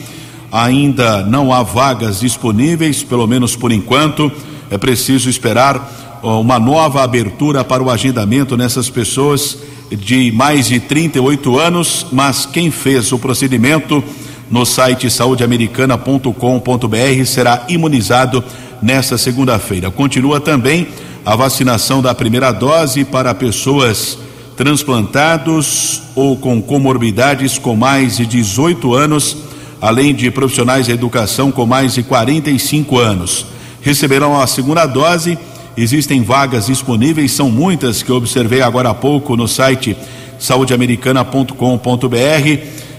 Ainda 0.53 1.25
não 1.25 1.51
há 1.51 1.63
vagas 1.63 2.19
disponíveis, 2.19 3.01
pelo 3.01 3.25
menos 3.25 3.55
por 3.55 3.71
enquanto. 3.71 4.31
É 4.69 4.77
preciso 4.77 5.27
esperar 5.27 6.21
uma 6.21 6.59
nova 6.59 7.03
abertura 7.03 7.63
para 7.63 7.81
o 7.81 7.89
agendamento 7.89 8.55
nessas 8.55 8.87
pessoas 8.87 9.57
de 9.91 10.31
mais 10.31 10.67
de 10.67 10.79
38 10.79 11.59
anos, 11.59 12.05
mas 12.11 12.45
quem 12.45 12.69
fez 12.69 13.11
o 13.11 13.17
procedimento 13.17 14.03
no 14.51 14.63
site 14.63 15.09
saudeamericana.com.br 15.09 17.25
será 17.25 17.65
imunizado 17.67 18.43
nesta 18.79 19.17
segunda-feira. 19.17 19.89
Continua 19.89 20.39
também 20.39 20.87
a 21.25 21.35
vacinação 21.35 21.99
da 21.99 22.13
primeira 22.13 22.51
dose 22.51 23.03
para 23.03 23.33
pessoas 23.33 24.19
transplantados 24.55 26.03
ou 26.15 26.37
com 26.37 26.61
comorbidades 26.61 27.57
com 27.57 27.75
mais 27.75 28.17
de 28.17 28.27
18 28.27 28.93
anos, 28.93 29.35
além 29.83 30.15
de 30.15 30.31
profissionais 30.31 30.87
da 30.87 30.93
educação 30.93 31.51
com 31.51 31.65
mais 31.65 31.95
de 31.95 32.03
45 32.03 32.97
anos. 32.97 33.45
Receberão 33.81 34.39
a 34.39 34.47
segunda 34.47 34.85
dose. 34.85 35.37
Existem 35.75 36.23
vagas 36.23 36.67
disponíveis, 36.67 37.33
são 37.33 37.51
muitas 37.51 38.01
que 38.01 38.09
eu 38.09 38.15
observei 38.15 38.61
agora 38.61 38.91
há 38.91 38.93
pouco 38.93 39.35
no 39.35 39.45
site 39.45 39.97
saudeamericana.com.br 40.39 42.13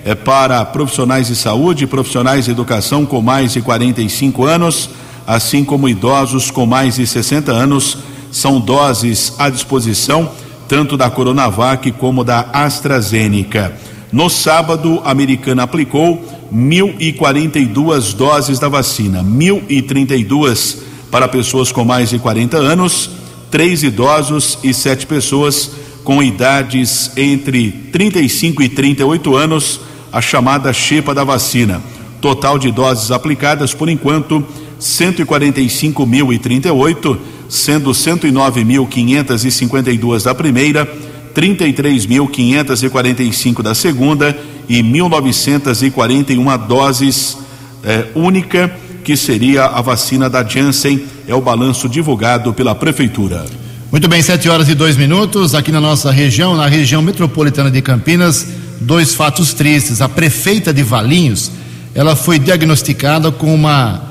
é 0.04 0.14
para 0.14 0.62
profissionais 0.66 1.28
de 1.28 1.36
saúde, 1.36 1.86
profissionais 1.86 2.44
de 2.44 2.50
educação 2.50 3.06
com 3.06 3.22
mais 3.22 3.54
de 3.54 3.62
45 3.62 4.44
anos 4.44 4.90
assim 5.26 5.64
como 5.64 5.88
idosos 5.88 6.50
com 6.50 6.66
mais 6.66 6.96
de 6.96 7.06
60 7.06 7.50
anos. 7.50 7.96
São 8.30 8.60
doses 8.60 9.32
à 9.38 9.48
disposição, 9.48 10.30
tanto 10.68 10.96
da 10.96 11.08
Coronavac 11.08 11.90
como 11.92 12.22
da 12.22 12.40
AstraZeneca. 12.52 13.72
No 14.12 14.28
sábado, 14.28 15.00
a 15.04 15.10
americana 15.10 15.62
aplicou 15.62 16.22
1.042 16.54 18.14
doses 18.14 18.60
da 18.60 18.68
vacina, 18.68 19.24
1.032 19.24 20.76
para 21.10 21.26
pessoas 21.26 21.72
com 21.72 21.84
mais 21.84 22.10
de 22.10 22.18
40 22.18 22.56
anos, 22.56 23.10
três 23.50 23.82
idosos 23.82 24.58
e 24.62 24.72
sete 24.72 25.04
pessoas 25.06 25.72
com 26.04 26.22
idades 26.22 27.10
entre 27.16 27.72
35 27.90 28.62
e 28.62 28.68
38 28.68 29.34
anos, 29.34 29.80
a 30.12 30.20
chamada 30.20 30.70
chepa 30.72 31.12
da 31.14 31.24
vacina. 31.24 31.82
Total 32.20 32.56
de 32.58 32.70
doses 32.70 33.10
aplicadas, 33.10 33.72
por 33.74 33.88
enquanto, 33.88 34.46
145.038, 34.80 37.18
sendo 37.48 37.90
109.552 37.90 40.22
da 40.22 40.32
primeira, 40.34 40.88
33.545 41.34 43.62
da 43.62 43.74
segunda 43.74 44.38
e 44.68 44.82
1.941 44.82 46.66
doses 46.66 47.38
eh, 47.82 48.06
única, 48.14 48.70
que 49.02 49.16
seria 49.16 49.66
a 49.66 49.80
vacina 49.80 50.30
da 50.30 50.42
Janssen, 50.42 51.04
é 51.28 51.34
o 51.34 51.40
balanço 51.40 51.88
divulgado 51.88 52.52
pela 52.52 52.74
Prefeitura. 52.74 53.44
Muito 53.92 54.08
bem, 54.08 54.20
sete 54.22 54.48
horas 54.48 54.68
e 54.68 54.74
dois 54.74 54.96
minutos, 54.96 55.54
aqui 55.54 55.70
na 55.70 55.80
nossa 55.80 56.10
região, 56.10 56.56
na 56.56 56.66
região 56.66 57.00
metropolitana 57.00 57.70
de 57.70 57.80
Campinas, 57.80 58.46
dois 58.80 59.14
fatos 59.14 59.54
tristes. 59.54 60.00
A 60.00 60.08
prefeita 60.08 60.72
de 60.72 60.82
Valinhos, 60.82 61.50
ela 61.94 62.16
foi 62.16 62.38
diagnosticada 62.38 63.30
com 63.30 63.54
uma 63.54 64.02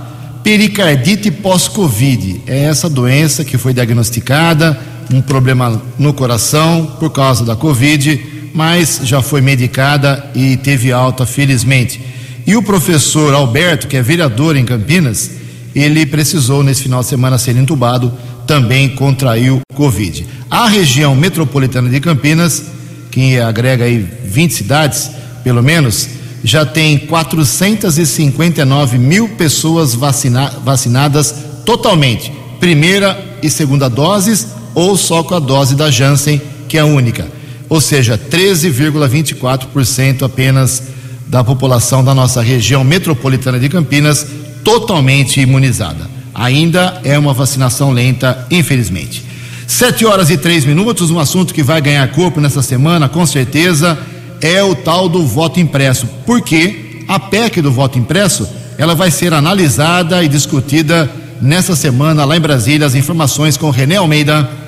pericardite 0.44 1.32
pós-Covid. 1.32 2.44
É 2.48 2.66
essa 2.66 2.90
doença 2.90 3.44
que 3.44 3.58
foi 3.58 3.74
diagnosticada, 3.74 4.80
um 5.12 5.22
problema 5.22 5.82
no 5.98 6.14
coração 6.14 6.96
por 7.00 7.10
causa 7.10 7.44
da 7.44 7.56
Covid, 7.56 8.33
mas 8.54 9.02
já 9.04 9.22
foi 9.22 9.42
medicada 9.42 10.30
e 10.36 10.56
teve 10.58 10.92
alta, 10.92 11.26
felizmente. 11.26 12.00
E 12.46 12.56
o 12.56 12.62
professor 12.62 13.34
Alberto, 13.34 13.88
que 13.88 13.98
é 13.98 14.02
vereador 14.02 14.56
em 14.56 14.66
Campinas, 14.66 15.32
ele 15.74 16.06
precisou 16.06 16.62
nesse 16.64 16.84
final 16.84 17.02
de 17.02 17.08
semana 17.08 17.38
ser 17.38 17.56
entubado, 17.56 18.14
também 18.46 18.90
contraiu 18.90 19.62
Covid. 19.74 20.26
A 20.52 20.68
região 20.68 21.16
metropolitana 21.16 21.90
de 21.90 22.00
Campinas, 22.00 22.64
que 23.10 23.40
agrega 23.40 23.86
aí 23.86 23.98
20 24.26 24.54
cidades, 24.54 25.10
pelo 25.44 25.64
menos, 25.64 26.10
já 26.44 26.66
tem 26.66 26.98
459 27.00 28.98
mil 28.98 29.30
pessoas 29.30 29.96
vacina 29.96 30.52
vacinadas 30.64 31.34
totalmente, 31.66 32.32
primeira 32.60 33.38
e 33.42 33.50
segunda 33.50 33.90
doses, 33.90 34.48
ou 34.76 34.98
só 34.98 35.24
com 35.24 35.36
a 35.36 35.40
dose 35.40 35.76
da 35.76 35.90
Janssen, 35.90 36.42
que 36.68 36.78
é 36.78 36.82
a 36.82 36.86
única. 36.86 37.28
Ou 37.74 37.82
seja, 37.82 38.18
13,24% 38.20 40.22
apenas 40.22 40.84
da 41.26 41.44
população 41.44 42.04
da 42.04 42.14
nossa 42.14 42.40
região 42.40 42.84
metropolitana 42.84 43.60
de 43.60 43.68
Campinas 43.68 44.28
totalmente 44.64 45.42
imunizada. 45.42 46.08
Ainda 46.36 47.02
é 47.04 47.18
uma 47.18 47.34
vacinação 47.34 47.90
lenta, 47.90 48.46
infelizmente. 48.52 49.26
Sete 49.66 50.06
horas 50.06 50.30
e 50.30 50.38
três 50.38 50.66
minutos, 50.66 51.10
um 51.10 51.18
assunto 51.18 51.52
que 51.52 51.64
vai 51.64 51.82
ganhar 51.82 52.08
corpo 52.12 52.40
nessa 52.40 52.62
semana, 52.62 53.10
com 53.10 53.26
certeza, 53.26 53.98
é 54.40 54.62
o 54.62 54.76
tal 54.76 55.10
do 55.10 55.26
voto 55.26 55.60
impresso. 55.60 56.08
Porque 56.28 57.04
a 57.08 57.20
PEC 57.20 57.60
do 57.60 57.72
voto 57.72 57.98
impresso, 57.98 58.48
ela 58.78 58.94
vai 58.94 59.10
ser 59.10 59.34
analisada 59.34 60.24
e 60.24 60.28
discutida 60.28 61.10
nessa 61.42 61.76
semana 61.76 62.24
lá 62.24 62.38
em 62.38 62.40
Brasília. 62.40 62.86
As 62.86 62.94
informações 62.94 63.58
com 63.58 63.72
René 63.72 63.96
Almeida. 63.96 64.62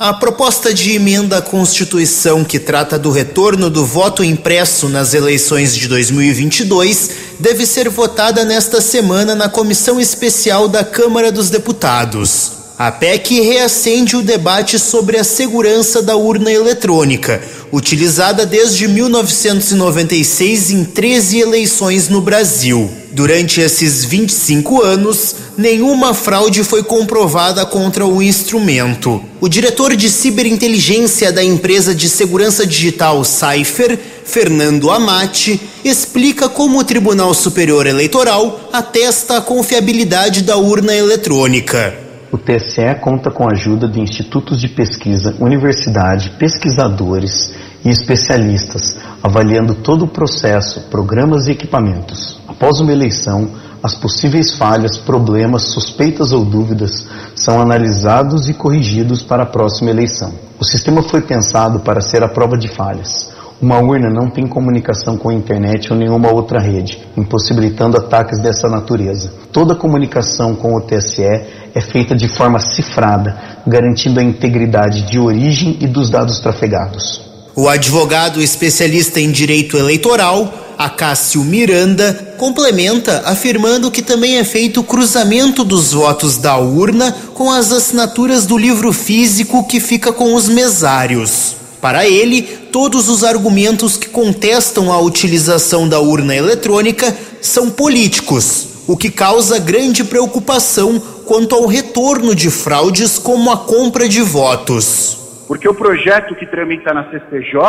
A 0.00 0.14
proposta 0.14 0.72
de 0.72 0.92
emenda 0.92 1.38
à 1.38 1.42
Constituição 1.42 2.44
que 2.44 2.60
trata 2.60 2.96
do 2.96 3.10
retorno 3.10 3.68
do 3.68 3.84
voto 3.84 4.22
impresso 4.22 4.88
nas 4.88 5.12
eleições 5.12 5.74
de 5.74 5.88
2022 5.88 7.10
deve 7.40 7.66
ser 7.66 7.88
votada 7.88 8.44
nesta 8.44 8.80
semana 8.80 9.34
na 9.34 9.48
Comissão 9.48 9.98
Especial 9.98 10.68
da 10.68 10.84
Câmara 10.84 11.32
dos 11.32 11.50
Deputados. 11.50 12.57
A 12.78 12.92
PEC 12.92 13.40
reacende 13.40 14.14
o 14.14 14.22
debate 14.22 14.78
sobre 14.78 15.18
a 15.18 15.24
segurança 15.24 16.00
da 16.00 16.14
urna 16.14 16.52
eletrônica, 16.52 17.42
utilizada 17.72 18.46
desde 18.46 18.86
1996 18.86 20.70
em 20.70 20.84
13 20.84 21.40
eleições 21.40 22.08
no 22.08 22.20
Brasil. 22.20 22.88
Durante 23.10 23.60
esses 23.60 24.04
25 24.04 24.80
anos, 24.80 25.34
nenhuma 25.56 26.14
fraude 26.14 26.62
foi 26.62 26.84
comprovada 26.84 27.66
contra 27.66 28.06
o 28.06 28.22
instrumento. 28.22 29.20
O 29.40 29.48
diretor 29.48 29.96
de 29.96 30.08
ciberinteligência 30.08 31.32
da 31.32 31.42
empresa 31.42 31.92
de 31.92 32.08
segurança 32.08 32.64
digital 32.64 33.24
Cypher, 33.24 33.98
Fernando 34.24 34.88
Amati, 34.88 35.60
explica 35.84 36.48
como 36.48 36.78
o 36.78 36.84
Tribunal 36.84 37.34
Superior 37.34 37.88
Eleitoral 37.88 38.70
atesta 38.72 39.38
a 39.38 39.40
confiabilidade 39.40 40.42
da 40.42 40.56
urna 40.56 40.94
eletrônica. 40.94 42.07
O 42.30 42.36
TSE 42.36 42.94
conta 43.00 43.30
com 43.30 43.48
a 43.48 43.52
ajuda 43.52 43.88
de 43.88 44.00
institutos 44.00 44.60
de 44.60 44.68
pesquisa, 44.68 45.34
universidade, 45.40 46.30
pesquisadores 46.38 47.54
e 47.82 47.88
especialistas, 47.88 48.98
avaliando 49.22 49.74
todo 49.74 50.04
o 50.04 50.08
processo, 50.08 50.88
programas 50.90 51.46
e 51.46 51.52
equipamentos. 51.52 52.38
Após 52.46 52.80
uma 52.80 52.92
eleição, 52.92 53.48
as 53.82 53.94
possíveis 53.94 54.52
falhas, 54.52 54.98
problemas, 54.98 55.72
suspeitas 55.72 56.32
ou 56.32 56.44
dúvidas 56.44 57.06
são 57.34 57.62
analisados 57.62 58.48
e 58.50 58.52
corrigidos 58.52 59.22
para 59.22 59.44
a 59.44 59.46
próxima 59.46 59.90
eleição. 59.90 60.34
O 60.60 60.64
sistema 60.64 61.02
foi 61.02 61.22
pensado 61.22 61.80
para 61.80 62.02
ser 62.02 62.22
a 62.22 62.28
prova 62.28 62.58
de 62.58 62.68
falhas. 62.68 63.37
Uma 63.60 63.80
urna 63.80 64.08
não 64.08 64.30
tem 64.30 64.46
comunicação 64.46 65.18
com 65.18 65.30
a 65.30 65.34
internet 65.34 65.92
ou 65.92 65.98
nenhuma 65.98 66.32
outra 66.32 66.60
rede, 66.60 67.00
impossibilitando 67.16 67.96
ataques 67.96 68.38
dessa 68.38 68.68
natureza. 68.68 69.32
Toda 69.52 69.74
comunicação 69.74 70.54
com 70.54 70.76
o 70.76 70.80
TSE 70.80 71.24
é 71.24 71.80
feita 71.80 72.14
de 72.14 72.28
forma 72.28 72.60
cifrada, 72.60 73.36
garantindo 73.66 74.20
a 74.20 74.22
integridade 74.22 75.02
de 75.02 75.18
origem 75.18 75.76
e 75.80 75.88
dos 75.88 76.08
dados 76.08 76.38
trafegados. 76.38 77.20
O 77.56 77.68
advogado 77.68 78.40
especialista 78.40 79.18
em 79.18 79.32
direito 79.32 79.76
eleitoral, 79.76 80.54
Acácio 80.78 81.42
Miranda, 81.42 82.36
complementa 82.38 83.24
afirmando 83.26 83.90
que 83.90 84.02
também 84.02 84.38
é 84.38 84.44
feito 84.44 84.78
o 84.78 84.84
cruzamento 84.84 85.64
dos 85.64 85.92
votos 85.92 86.38
da 86.38 86.56
urna 86.56 87.12
com 87.34 87.50
as 87.50 87.72
assinaturas 87.72 88.46
do 88.46 88.56
livro 88.56 88.92
físico 88.92 89.66
que 89.66 89.80
fica 89.80 90.12
com 90.12 90.36
os 90.36 90.48
mesários. 90.48 91.57
Para 91.80 92.06
ele, 92.06 92.42
todos 92.72 93.08
os 93.08 93.22
argumentos 93.22 93.96
que 93.96 94.08
contestam 94.08 94.92
a 94.92 95.00
utilização 95.00 95.88
da 95.88 96.00
urna 96.00 96.34
eletrônica 96.34 97.06
são 97.40 97.70
políticos, 97.70 98.84
o 98.88 98.96
que 98.96 99.10
causa 99.10 99.60
grande 99.60 100.02
preocupação 100.02 100.98
quanto 101.24 101.54
ao 101.54 101.66
retorno 101.66 102.34
de 102.34 102.50
fraudes 102.50 103.16
como 103.16 103.52
a 103.52 103.56
compra 103.58 104.08
de 104.08 104.22
votos. 104.22 105.44
Porque 105.46 105.68
o 105.68 105.74
projeto 105.74 106.34
que 106.34 106.46
tramita 106.46 106.92
na 106.92 107.04
CCJ 107.10 107.62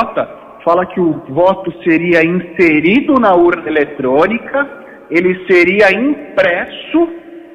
fala 0.65 0.88
que 0.88 1.00
o 1.00 1.22
voto 1.30 1.72
seria 1.84 2.26
inserido 2.26 3.13
na 3.19 3.36
urna 3.36 3.67
eletrônica, 3.67 4.67
ele 5.12 5.45
seria 5.45 5.91
impresso, 5.91 7.08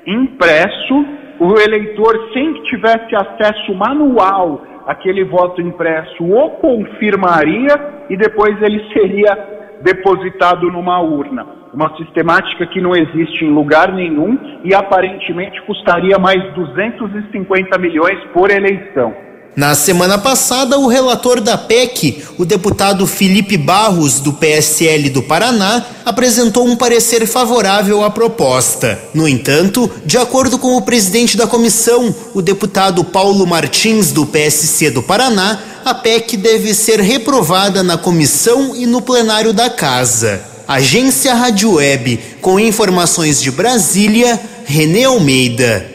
impresso, 0.07 1.05
o 1.41 1.59
eleitor 1.59 2.31
sem 2.33 2.55
que 2.55 2.63
tivesse 2.65 3.15
acesso 3.15 3.75
manual 3.75 4.63
aquele 4.87 5.25
voto 5.25 5.61
impresso 5.61 6.23
o 6.25 6.51
confirmaria 6.51 8.05
e 8.09 8.17
depois 8.17 8.61
ele 8.63 8.85
seria 8.93 9.35
depositado 9.83 10.71
numa 10.71 11.01
urna. 11.01 11.47
Uma 11.73 11.95
sistemática 11.97 12.67
que 12.67 12.81
não 12.81 12.93
existe 12.93 13.45
em 13.45 13.51
lugar 13.51 13.93
nenhum 13.93 14.39
e 14.63 14.75
aparentemente 14.75 15.61
custaria 15.63 16.19
mais 16.19 16.43
250 16.55 17.79
milhões 17.79 18.19
por 18.33 18.51
eleição. 18.51 19.15
Na 19.57 19.77
semana 19.77 20.19
passada, 20.19 20.77
o 20.79 20.89
relator 20.89 21.41
da 21.41 21.57
PEC, 21.57 22.25
o 22.37 22.45
deputado 22.45 23.07
Felipe 23.07 23.57
Barros, 23.57 24.19
do 24.19 24.33
PSL 24.33 25.09
do 25.11 25.23
Paraná, 25.23 25.87
apresentou 26.05 26.67
um 26.67 26.75
parecer 26.75 27.25
favorável 27.25 28.03
à 28.03 28.11
proposta. 28.11 28.99
No 29.15 29.29
entanto, 29.29 29.89
de 30.05 30.19
acordo 30.19 30.59
com 30.59 30.77
o 30.77 30.83
presidente 30.83 31.37
da 31.37 31.47
comissão, 31.47 32.13
o 32.35 32.43
deputado 32.43 33.05
Paulo 33.05 33.47
Martins, 33.47 34.11
do 34.11 34.27
PSC 34.27 34.91
do 34.91 35.05
Paraná, 35.05 35.61
a 35.85 35.95
PEC 35.95 36.37
deve 36.37 36.75
ser 36.75 36.99
reprovada 36.99 37.85
na 37.85 37.97
comissão 37.97 38.75
e 38.75 38.87
no 38.87 39.01
plenário 39.01 39.53
da 39.53 39.71
Casa. 39.71 40.43
Agência 40.67 41.33
Rádio 41.33 41.75
Web, 41.75 42.19
com 42.41 42.59
informações 42.59 43.41
de 43.41 43.53
Brasília, 43.53 44.41
Renê 44.65 45.05
Almeida. 45.05 45.94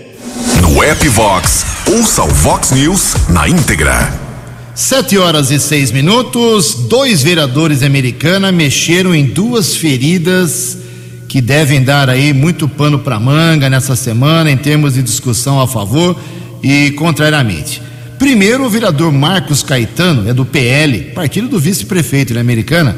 No 0.62 0.84
app 0.84 1.08
Vox, 1.10 1.66
ouça 1.92 2.24
o 2.24 2.28
Vox 2.28 2.72
News 2.72 3.16
na 3.30 3.48
íntegra. 3.50 4.14
Sete 4.76 5.18
horas 5.18 5.52
e 5.52 5.60
seis 5.60 5.92
minutos. 5.92 6.76
Dois 6.76 7.24
vereadores 7.24 7.84
americanos 7.84 8.54
mexeram 8.54 9.14
em 9.16 9.26
duas 9.26 9.76
feridas 9.76 10.78
que 11.28 11.42
devem 11.42 11.84
dar 11.84 12.10
aí 12.10 12.34
muito 12.34 12.68
pano 12.68 13.00
para 13.00 13.20
manga 13.20 13.70
nessa 13.70 13.96
semana 13.96 14.52
em 14.52 14.58
termos 14.58 14.94
de 14.94 15.02
discussão 15.02 15.60
a 15.60 15.68
favor 15.68 16.16
e 16.62 16.92
contrariamente. 16.92 17.82
Primeiro, 18.18 18.66
o 18.66 18.70
vereador 18.70 19.12
Marcos 19.12 19.64
Caetano, 19.64 20.30
é 20.30 20.34
do 20.34 20.46
PL, 20.46 21.12
partido 21.14 21.48
do 21.48 21.60
vice-prefeito 21.60 22.34
na 22.34 22.42
Americana, 22.42 22.96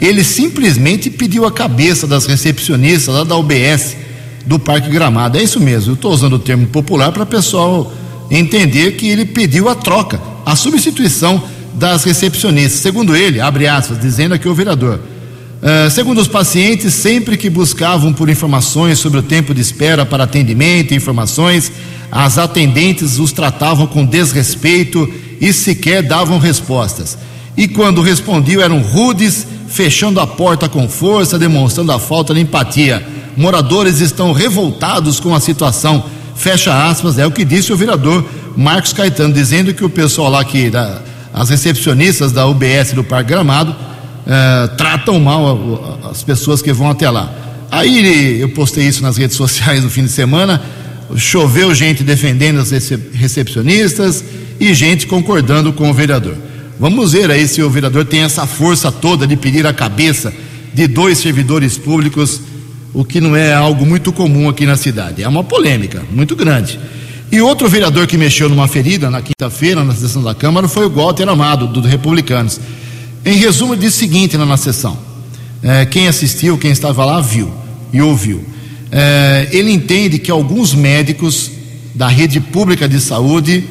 ele 0.00 0.22
simplesmente 0.24 1.08
pediu 1.08 1.46
a 1.46 1.52
cabeça 1.52 2.06
das 2.06 2.26
recepcionistas 2.26 3.14
lá 3.14 3.24
da 3.24 3.36
UBS 3.36 3.96
do 4.46 4.58
Parque 4.58 4.88
Gramado. 4.88 5.36
É 5.36 5.42
isso 5.42 5.60
mesmo, 5.60 5.90
eu 5.90 5.94
estou 5.94 6.12
usando 6.12 6.34
o 6.34 6.38
termo 6.38 6.66
popular 6.68 7.12
para 7.12 7.24
o 7.24 7.26
pessoal 7.26 7.92
entender 8.30 8.92
que 8.92 9.08
ele 9.08 9.24
pediu 9.24 9.68
a 9.68 9.74
troca, 9.74 10.20
a 10.44 10.56
substituição 10.56 11.42
das 11.74 12.04
recepcionistas. 12.04 12.80
Segundo 12.80 13.14
ele, 13.14 13.40
abre 13.40 13.66
aspas, 13.66 14.00
dizendo 14.00 14.34
aqui 14.34 14.48
o 14.48 14.54
vereador. 14.54 15.00
Uh, 15.56 15.90
segundo 15.90 16.20
os 16.20 16.28
pacientes, 16.28 16.94
sempre 16.94 17.36
que 17.36 17.50
buscavam 17.50 18.12
por 18.12 18.28
informações 18.28 18.98
sobre 18.98 19.18
o 19.18 19.22
tempo 19.22 19.54
de 19.54 19.60
espera 19.60 20.06
para 20.06 20.24
atendimento 20.24 20.94
informações, 20.94 21.72
as 22.10 22.38
atendentes 22.38 23.18
os 23.18 23.32
tratavam 23.32 23.86
com 23.86 24.04
desrespeito 24.04 25.08
e 25.40 25.52
sequer 25.52 26.02
davam 26.02 26.38
respostas. 26.38 27.18
E 27.56 27.66
quando 27.66 28.02
respondiam, 28.02 28.62
eram 28.62 28.80
rudes, 28.80 29.46
fechando 29.66 30.20
a 30.20 30.26
porta 30.26 30.68
com 30.68 30.88
força, 30.88 31.38
demonstrando 31.38 31.90
a 31.90 31.98
falta 31.98 32.34
de 32.34 32.40
empatia. 32.40 33.04
Moradores 33.36 34.00
estão 34.00 34.32
revoltados 34.32 35.20
com 35.20 35.34
a 35.34 35.40
situação. 35.40 36.04
Fecha 36.34 36.88
aspas, 36.88 37.18
é 37.18 37.26
o 37.26 37.30
que 37.30 37.44
disse 37.44 37.72
o 37.72 37.76
vereador 37.76 38.24
Marcos 38.56 38.92
Caetano, 38.92 39.32
dizendo 39.32 39.74
que 39.74 39.84
o 39.84 39.90
pessoal 39.90 40.30
lá 40.30 40.44
que 40.44 40.70
da, 40.70 41.02
as 41.32 41.50
recepcionistas 41.50 42.32
da 42.32 42.46
UBS 42.46 42.92
do 42.94 43.04
Parque 43.04 43.30
Gramado 43.30 43.76
eh, 44.26 44.70
tratam 44.76 45.20
mal 45.20 46.00
as 46.10 46.22
pessoas 46.22 46.62
que 46.62 46.72
vão 46.72 46.90
até 46.90 47.10
lá. 47.10 47.30
Aí 47.70 48.40
eu 48.40 48.48
postei 48.48 48.88
isso 48.88 49.02
nas 49.02 49.16
redes 49.16 49.36
sociais 49.36 49.84
no 49.84 49.90
fim 49.90 50.04
de 50.04 50.10
semana. 50.10 50.62
Choveu 51.16 51.74
gente 51.74 52.02
defendendo 52.02 52.58
as 52.58 52.70
recepcionistas 53.12 54.24
e 54.58 54.72
gente 54.72 55.06
concordando 55.06 55.72
com 55.72 55.90
o 55.90 55.94
vereador. 55.94 56.36
Vamos 56.80 57.12
ver 57.12 57.30
aí 57.30 57.46
se 57.46 57.62
o 57.62 57.70
vereador 57.70 58.04
tem 58.04 58.22
essa 58.22 58.46
força 58.46 58.90
toda 58.90 59.26
de 59.26 59.36
pedir 59.36 59.66
a 59.66 59.72
cabeça 59.72 60.32
de 60.74 60.86
dois 60.86 61.18
servidores 61.18 61.78
públicos 61.78 62.40
o 62.94 63.04
que 63.04 63.20
não 63.20 63.36
é 63.36 63.52
algo 63.52 63.84
muito 63.84 64.12
comum 64.12 64.48
aqui 64.48 64.66
na 64.66 64.76
cidade. 64.76 65.22
É 65.22 65.28
uma 65.28 65.44
polêmica 65.44 66.02
muito 66.10 66.34
grande. 66.34 66.78
E 67.30 67.40
outro 67.40 67.68
vereador 67.68 68.06
que 68.06 68.16
mexeu 68.16 68.48
numa 68.48 68.68
ferida 68.68 69.10
na 69.10 69.20
quinta-feira, 69.20 69.84
na 69.84 69.94
sessão 69.94 70.22
da 70.22 70.34
Câmara, 70.34 70.68
foi 70.68 70.86
o 70.86 70.90
Walter 70.90 71.28
Amado, 71.28 71.66
do 71.66 71.80
Republicanos. 71.80 72.60
Em 73.24 73.36
resumo, 73.36 73.74
ele 73.74 73.80
disse 73.80 73.96
o 73.96 74.00
seguinte 74.00 74.36
na 74.36 74.56
sessão: 74.56 74.96
é, 75.62 75.84
quem 75.84 76.06
assistiu, 76.06 76.56
quem 76.56 76.70
estava 76.70 77.04
lá, 77.04 77.20
viu 77.20 77.52
e 77.92 78.00
ouviu. 78.00 78.44
É, 78.92 79.48
ele 79.50 79.72
entende 79.72 80.18
que 80.18 80.30
alguns 80.30 80.72
médicos 80.72 81.50
da 81.94 82.06
rede 82.06 82.40
pública 82.40 82.88
de 82.88 83.00
saúde 83.00 83.64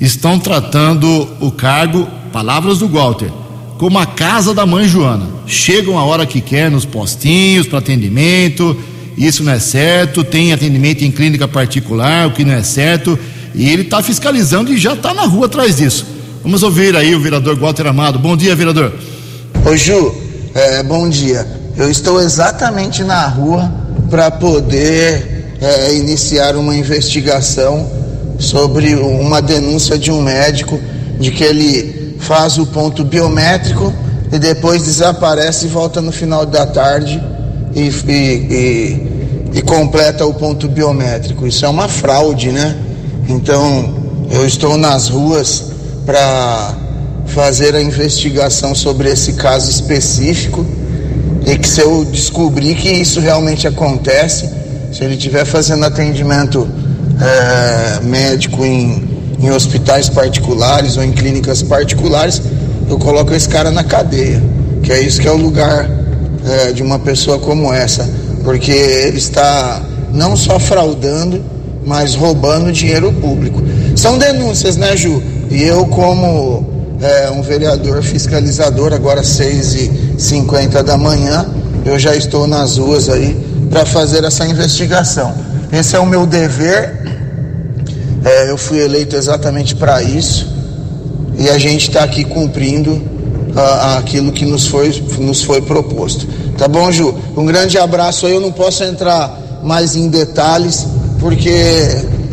estão 0.00 0.38
tratando 0.38 1.28
o 1.40 1.50
cargo, 1.50 2.08
palavras 2.32 2.78
do 2.78 2.88
Walter, 2.88 3.30
como 3.78 3.98
a 3.98 4.06
casa 4.06 4.54
da 4.54 4.64
mãe 4.64 4.88
Joana. 4.88 5.26
Chegam 5.46 5.98
a 5.98 6.04
hora 6.04 6.26
que 6.26 6.40
quer 6.40 6.70
nos 6.70 6.84
postinhos 6.84 7.66
para 7.66 7.78
atendimento, 7.78 8.76
isso 9.16 9.42
não 9.44 9.52
é 9.52 9.58
certo, 9.58 10.24
tem 10.24 10.52
atendimento 10.52 11.04
em 11.04 11.10
clínica 11.10 11.46
particular, 11.46 12.26
o 12.26 12.32
que 12.32 12.44
não 12.44 12.54
é 12.54 12.62
certo, 12.62 13.18
e 13.54 13.68
ele 13.68 13.82
está 13.82 14.02
fiscalizando 14.02 14.72
e 14.72 14.76
já 14.76 14.94
está 14.94 15.14
na 15.14 15.22
rua 15.22 15.46
atrás 15.46 15.76
disso. 15.76 16.06
Vamos 16.42 16.62
ouvir 16.62 16.96
aí 16.96 17.14
o 17.14 17.20
vereador 17.20 17.56
Walter 17.58 17.86
Amado. 17.86 18.18
Bom 18.18 18.36
dia, 18.36 18.54
vereador. 18.54 18.92
Ô 19.64 19.76
Ju, 19.76 20.14
é, 20.54 20.82
bom 20.82 21.08
dia. 21.08 21.46
Eu 21.76 21.90
estou 21.90 22.20
exatamente 22.20 23.02
na 23.02 23.26
rua 23.26 23.72
para 24.10 24.30
poder 24.30 25.56
é, 25.60 25.94
iniciar 25.94 26.54
uma 26.56 26.76
investigação 26.76 27.90
sobre 28.38 28.94
uma 28.94 29.40
denúncia 29.40 29.98
de 29.98 30.10
um 30.10 30.20
médico 30.20 30.78
de 31.18 31.30
que 31.30 31.42
ele 31.42 32.03
faz 32.24 32.58
o 32.58 32.66
ponto 32.66 33.04
biométrico 33.04 33.92
e 34.32 34.38
depois 34.38 34.82
desaparece 34.82 35.66
e 35.66 35.68
volta 35.68 36.00
no 36.00 36.10
final 36.10 36.46
da 36.46 36.66
tarde 36.66 37.22
e, 37.74 37.82
e, 37.82 38.12
e, 39.52 39.58
e 39.58 39.62
completa 39.62 40.24
o 40.24 40.32
ponto 40.32 40.66
biométrico. 40.68 41.46
Isso 41.46 41.64
é 41.64 41.68
uma 41.68 41.86
fraude, 41.86 42.50
né? 42.50 42.76
Então 43.28 43.94
eu 44.30 44.46
estou 44.46 44.76
nas 44.76 45.08
ruas 45.08 45.66
para 46.06 46.74
fazer 47.26 47.74
a 47.74 47.82
investigação 47.82 48.74
sobre 48.74 49.10
esse 49.10 49.34
caso 49.34 49.70
específico 49.70 50.66
e 51.46 51.58
que 51.58 51.68
se 51.68 51.80
eu 51.80 52.04
descobrir 52.06 52.74
que 52.74 52.88
isso 52.88 53.20
realmente 53.20 53.66
acontece, 53.66 54.50
se 54.92 55.04
ele 55.04 55.14
estiver 55.14 55.44
fazendo 55.44 55.84
atendimento 55.84 56.66
é, 57.20 58.00
médico 58.02 58.64
em, 58.64 59.13
em 59.38 59.50
hospitais 59.50 60.08
particulares 60.08 60.96
ou 60.96 61.04
em 61.04 61.12
clínicas 61.12 61.62
particulares, 61.62 62.40
eu 62.88 62.98
coloco 62.98 63.34
esse 63.34 63.48
cara 63.48 63.70
na 63.70 63.84
cadeia, 63.84 64.42
que 64.82 64.92
é 64.92 65.00
isso 65.00 65.20
que 65.20 65.28
é 65.28 65.32
o 65.32 65.36
lugar 65.36 65.88
é, 66.46 66.72
de 66.72 66.82
uma 66.82 66.98
pessoa 66.98 67.38
como 67.38 67.72
essa, 67.72 68.08
porque 68.42 68.72
ele 68.72 69.18
está 69.18 69.82
não 70.12 70.36
só 70.36 70.58
fraudando, 70.58 71.42
mas 71.84 72.14
roubando 72.14 72.70
dinheiro 72.72 73.12
público. 73.12 73.62
São 73.96 74.18
denúncias, 74.18 74.76
né, 74.76 74.96
Ju? 74.96 75.22
E 75.50 75.62
eu, 75.62 75.86
como 75.86 76.66
é, 77.00 77.30
um 77.30 77.42
vereador 77.42 78.02
fiscalizador, 78.02 78.92
agora 78.92 79.22
6h50 79.22 80.82
da 80.82 80.96
manhã, 80.96 81.46
eu 81.84 81.98
já 81.98 82.14
estou 82.14 82.46
nas 82.46 82.78
ruas 82.78 83.08
aí 83.08 83.36
para 83.70 83.84
fazer 83.84 84.24
essa 84.24 84.46
investigação. 84.46 85.34
Esse 85.72 85.96
é 85.96 85.98
o 85.98 86.06
meu 86.06 86.26
dever, 86.26 87.03
é, 88.24 88.50
eu 88.50 88.56
fui 88.56 88.78
eleito 88.80 89.16
exatamente 89.16 89.74
para 89.74 90.02
isso 90.02 90.48
e 91.38 91.48
a 91.48 91.58
gente 91.58 91.88
está 91.88 92.04
aqui 92.04 92.24
cumprindo 92.24 92.92
uh, 92.92 93.98
aquilo 93.98 94.32
que 94.32 94.44
nos 94.44 94.66
foi, 94.66 94.90
nos 95.18 95.42
foi 95.42 95.60
proposto. 95.62 96.26
Tá 96.56 96.68
bom, 96.68 96.90
Ju? 96.90 97.14
Um 97.36 97.44
grande 97.44 97.76
abraço 97.76 98.26
aí. 98.26 98.32
Eu 98.32 98.40
não 98.40 98.52
posso 98.52 98.84
entrar 98.84 99.60
mais 99.62 99.96
em 99.96 100.08
detalhes 100.08 100.86
porque 101.18 101.50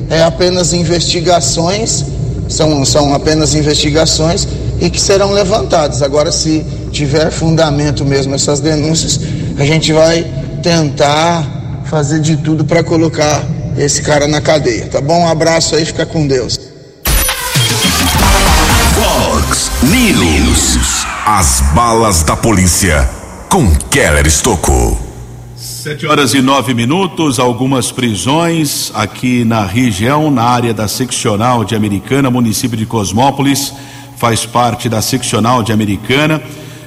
é 0.10 0.24
apenas 0.24 0.74
investigações 0.74 2.06
são, 2.52 2.84
são 2.86 3.14
apenas 3.14 3.56
investigações 3.56 4.48
e 4.80 4.90
que 4.90 5.00
serão 5.00 5.32
levantadas. 5.32 6.02
Agora, 6.02 6.32
se 6.32 6.66
tiver 6.92 7.32
fundamento 7.32 8.04
mesmo 8.04 8.36
essas 8.36 8.60
denúncias, 8.60 9.20
a 9.58 9.64
gente 9.64 9.94
vai 9.94 10.26
tentar 10.62 11.84
fazer 11.86 12.20
de 12.20 12.38
tudo 12.38 12.66
para 12.66 12.84
colocar 12.84 13.44
esse 13.78 14.02
cara 14.02 14.28
na 14.28 14.42
cadeia. 14.42 14.88
Tá 14.88 15.02
bom? 15.02 15.22
Um 15.22 15.28
abraço 15.28 15.76
aí, 15.76 15.86
fica 15.86 16.06
com 16.06 16.28
Deus. 16.28 16.60
Fox 18.96 19.72
News. 19.84 21.06
As 21.26 21.62
balas 21.74 22.24
da 22.24 22.36
polícia 22.36 23.10
com 23.50 23.74
Keller 23.90 24.26
Estocou. 24.26 24.98
Sete 25.56 26.06
horas 26.06 26.34
e 26.34 26.42
nove 26.42 26.74
minutos, 26.74 27.40
algumas 27.40 27.92
prisões 27.92 28.92
aqui 28.94 29.44
na 29.44 29.66
região, 29.66 30.32
na 30.32 30.44
área 30.44 30.74
da 30.74 30.88
seccional 30.88 31.64
de 31.64 31.76
Americana, 31.76 32.30
município 32.30 32.78
de 32.78 32.86
Cosmópolis, 32.86 33.74
faz 34.18 34.46
parte 34.46 34.88
da 34.88 35.02
seccional 35.02 35.64
de 35.64 35.74
Americana. 35.74 36.42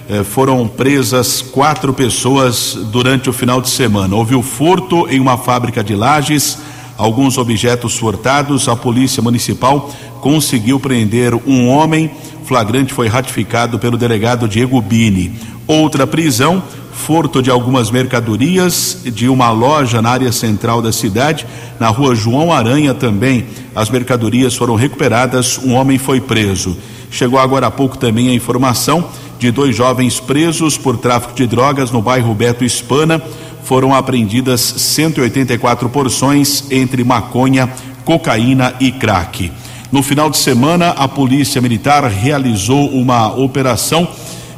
Eh, 0.09 0.23
foram 0.23 0.69
presas 0.69 1.43
quatro 1.43 1.93
pessoas 1.93 2.75
durante 2.93 3.29
o 3.29 3.33
final 3.33 3.61
de 3.61 3.69
semana. 3.69 4.15
Houve 4.15 4.35
o 4.35 4.43
furto 4.43 5.09
em 5.09 5.19
uma 5.19 5.37
fábrica 5.37 5.83
de 5.83 5.95
lajes, 5.97 6.59
alguns 6.97 7.39
objetos 7.39 7.97
furtados. 7.97 8.69
A 8.69 8.77
polícia 8.77 9.23
municipal 9.23 9.91
conseguiu 10.21 10.79
prender 10.81 11.35
um 11.47 11.69
homem. 11.69 12.11
Flagrante 12.45 12.93
foi 12.93 13.09
ratificado 13.09 13.79
pelo 13.79 13.97
delegado 13.97 14.49
Diego 14.49 14.81
Bini. 14.81 15.39
Outra 15.67 16.07
prisão 16.07 16.63
furto 16.95 17.43
de 17.43 17.51
algumas 17.51 17.91
mercadorias 17.91 19.01
de 19.05 19.29
uma 19.29 19.51
loja 19.51 20.01
na 20.01 20.11
área 20.11 20.33
central 20.33 20.81
da 20.81 20.93
cidade, 20.93 21.47
na 21.79 21.89
rua 21.89 22.15
João 22.15 22.53
Aranha 22.53 22.95
também. 22.95 23.47
As 23.75 23.91
mercadorias 23.91 24.55
foram 24.55 24.75
recuperadas, 24.75 25.59
um 25.59 25.75
homem 25.75 25.99
foi 25.99 26.21
preso. 26.21 26.77
Chegou 27.11 27.39
agora 27.39 27.67
há 27.67 27.71
pouco 27.71 27.99
também 27.99 28.29
a 28.29 28.35
informação 28.35 29.07
de 29.39 29.51
dois 29.51 29.77
jovens 29.77 30.19
presos 30.19 30.79
por 30.79 30.97
tráfico 30.97 31.35
de 31.35 31.47
drogas 31.47 31.91
no 31.91 32.01
bairro 32.01 32.35
Beto 32.35 32.65
Espana. 32.65 33.23
Foram 33.65 33.95
apreendidas 33.95 34.61
184 34.61 35.89
porções 35.89 36.65
entre 36.71 37.03
maconha, 37.03 37.69
cocaína 38.05 38.75
e 38.79 38.93
crack. 38.93 39.51
No 39.91 40.03
final 40.03 40.29
de 40.29 40.37
semana, 40.37 40.91
a 40.91 41.09
Polícia 41.09 41.61
Militar 41.61 42.05
realizou 42.05 42.91
uma 42.91 43.35
operação 43.35 44.09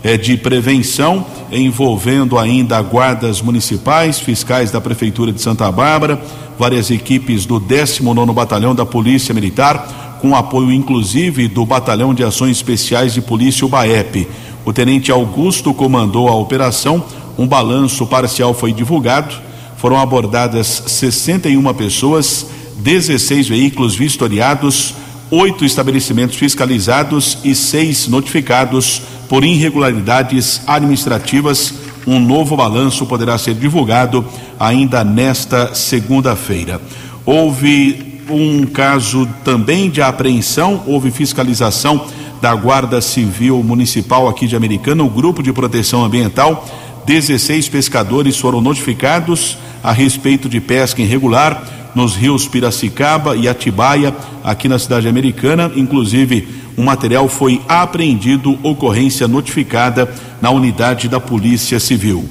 eh, 0.02 0.16
de 0.16 0.36
prevenção 0.36 1.26
envolvendo 1.50 2.38
ainda 2.38 2.80
guardas 2.80 3.40
municipais, 3.40 4.18
fiscais 4.18 4.70
da 4.70 4.80
Prefeitura 4.80 5.32
de 5.32 5.40
Santa 5.40 5.70
Bárbara, 5.70 6.20
várias 6.58 6.90
equipes 6.90 7.46
do 7.46 7.60
19 7.60 8.32
Batalhão 8.32 8.74
da 8.74 8.86
Polícia 8.86 9.34
Militar, 9.34 10.18
com 10.20 10.34
apoio 10.34 10.72
inclusive 10.72 11.48
do 11.48 11.64
Batalhão 11.64 12.14
de 12.14 12.24
Ações 12.24 12.56
Especiais 12.56 13.12
de 13.12 13.20
Polícia 13.20 13.66
UBAEP. 13.66 14.26
O 14.64 14.72
tenente 14.72 15.12
Augusto 15.12 15.72
comandou 15.72 16.28
a 16.28 16.34
operação, 16.34 17.04
um 17.38 17.46
balanço 17.46 18.06
parcial 18.06 18.54
foi 18.54 18.72
divulgado, 18.72 19.34
foram 19.76 19.98
abordadas 19.98 20.84
61 20.86 21.74
pessoas, 21.74 22.46
16 22.78 23.48
veículos 23.48 23.94
vistoriados, 23.94 24.94
oito 25.30 25.64
estabelecimentos 25.64 26.36
fiscalizados 26.36 27.38
e 27.44 27.54
seis 27.54 28.08
notificados 28.08 29.02
por 29.28 29.44
irregularidades 29.44 30.62
administrativas. 30.66 31.74
Um 32.06 32.20
novo 32.20 32.56
balanço 32.56 33.04
poderá 33.06 33.36
ser 33.36 33.54
divulgado 33.54 34.24
ainda 34.58 35.02
nesta 35.02 35.74
segunda-feira. 35.74 36.80
Houve 37.24 38.22
um 38.30 38.64
caso 38.66 39.28
também 39.44 39.90
de 39.90 40.00
apreensão, 40.00 40.82
houve 40.86 41.10
fiscalização 41.10 42.06
da 42.40 42.54
Guarda 42.54 43.00
Civil 43.00 43.62
Municipal 43.62 44.28
aqui 44.28 44.46
de 44.46 44.56
Americana, 44.56 45.02
o 45.02 45.10
Grupo 45.10 45.42
de 45.42 45.52
Proteção 45.52 46.04
Ambiental. 46.04 46.66
16 47.06 47.68
pescadores 47.68 48.36
foram 48.36 48.60
notificados 48.60 49.56
a 49.82 49.92
respeito 49.92 50.48
de 50.48 50.60
pesca 50.60 51.00
irregular 51.00 51.62
nos 51.94 52.14
rios 52.14 52.46
Piracicaba 52.46 53.36
e 53.36 53.48
Atibaia, 53.48 54.14
aqui 54.44 54.68
na 54.68 54.78
cidade 54.78 55.08
americana. 55.08 55.72
Inclusive, 55.74 56.46
um 56.76 56.84
material 56.84 57.26
foi 57.26 57.62
apreendido, 57.66 58.58
ocorrência 58.62 59.26
notificada 59.26 60.12
na 60.42 60.50
unidade 60.50 61.08
da 61.08 61.18
Polícia 61.18 61.80
Civil. 61.80 62.28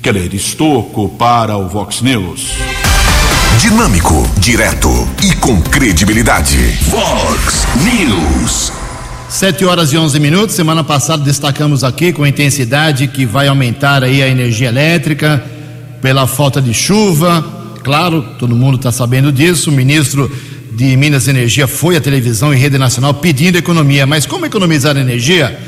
Keller 0.00 0.32
Estocco 0.34 1.08
para 1.08 1.56
o 1.56 1.68
Vox 1.68 2.00
News. 2.00 2.52
Dinâmico, 3.60 4.26
direto 4.38 4.88
e 5.22 5.34
com 5.36 5.60
credibilidade. 5.60 6.56
Vox 6.88 7.66
News. 7.84 8.79
Sete 9.30 9.64
horas 9.64 9.92
e 9.92 9.96
onze 9.96 10.20
minutos. 10.20 10.54
Semana 10.54 10.84
passada 10.84 11.22
destacamos 11.22 11.82
aqui 11.84 12.12
com 12.12 12.26
intensidade 12.26 13.08
que 13.08 13.24
vai 13.24 13.48
aumentar 13.48 14.02
aí 14.02 14.22
a 14.22 14.28
energia 14.28 14.68
elétrica 14.68 15.42
pela 16.02 16.26
falta 16.26 16.60
de 16.60 16.74
chuva, 16.74 17.60
Claro, 17.82 18.22
todo 18.38 18.54
mundo 18.54 18.76
está 18.76 18.92
sabendo 18.92 19.32
disso. 19.32 19.70
O 19.70 19.72
ministro 19.72 20.30
de 20.72 20.96
Minas 20.96 21.26
e 21.26 21.30
Energia 21.30 21.66
foi 21.66 21.96
à 21.96 22.00
televisão 22.00 22.52
e 22.52 22.56
rede 22.56 22.78
nacional 22.78 23.14
pedindo 23.14 23.56
economia. 23.56 24.06
Mas 24.06 24.26
como 24.26 24.46
economizar 24.46 24.96
energia? 24.96 25.58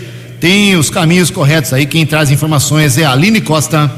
Tem 0.41 0.77
os 0.77 0.91
caminhos 0.91 1.31
corretos 1.31 1.73
aí. 1.73 1.87
Quem 1.87 2.05
traz 2.05 2.31
informações 2.31 2.99
é 2.99 3.05
a 3.05 3.13
Aline 3.13 3.41
Costa. 3.41 3.91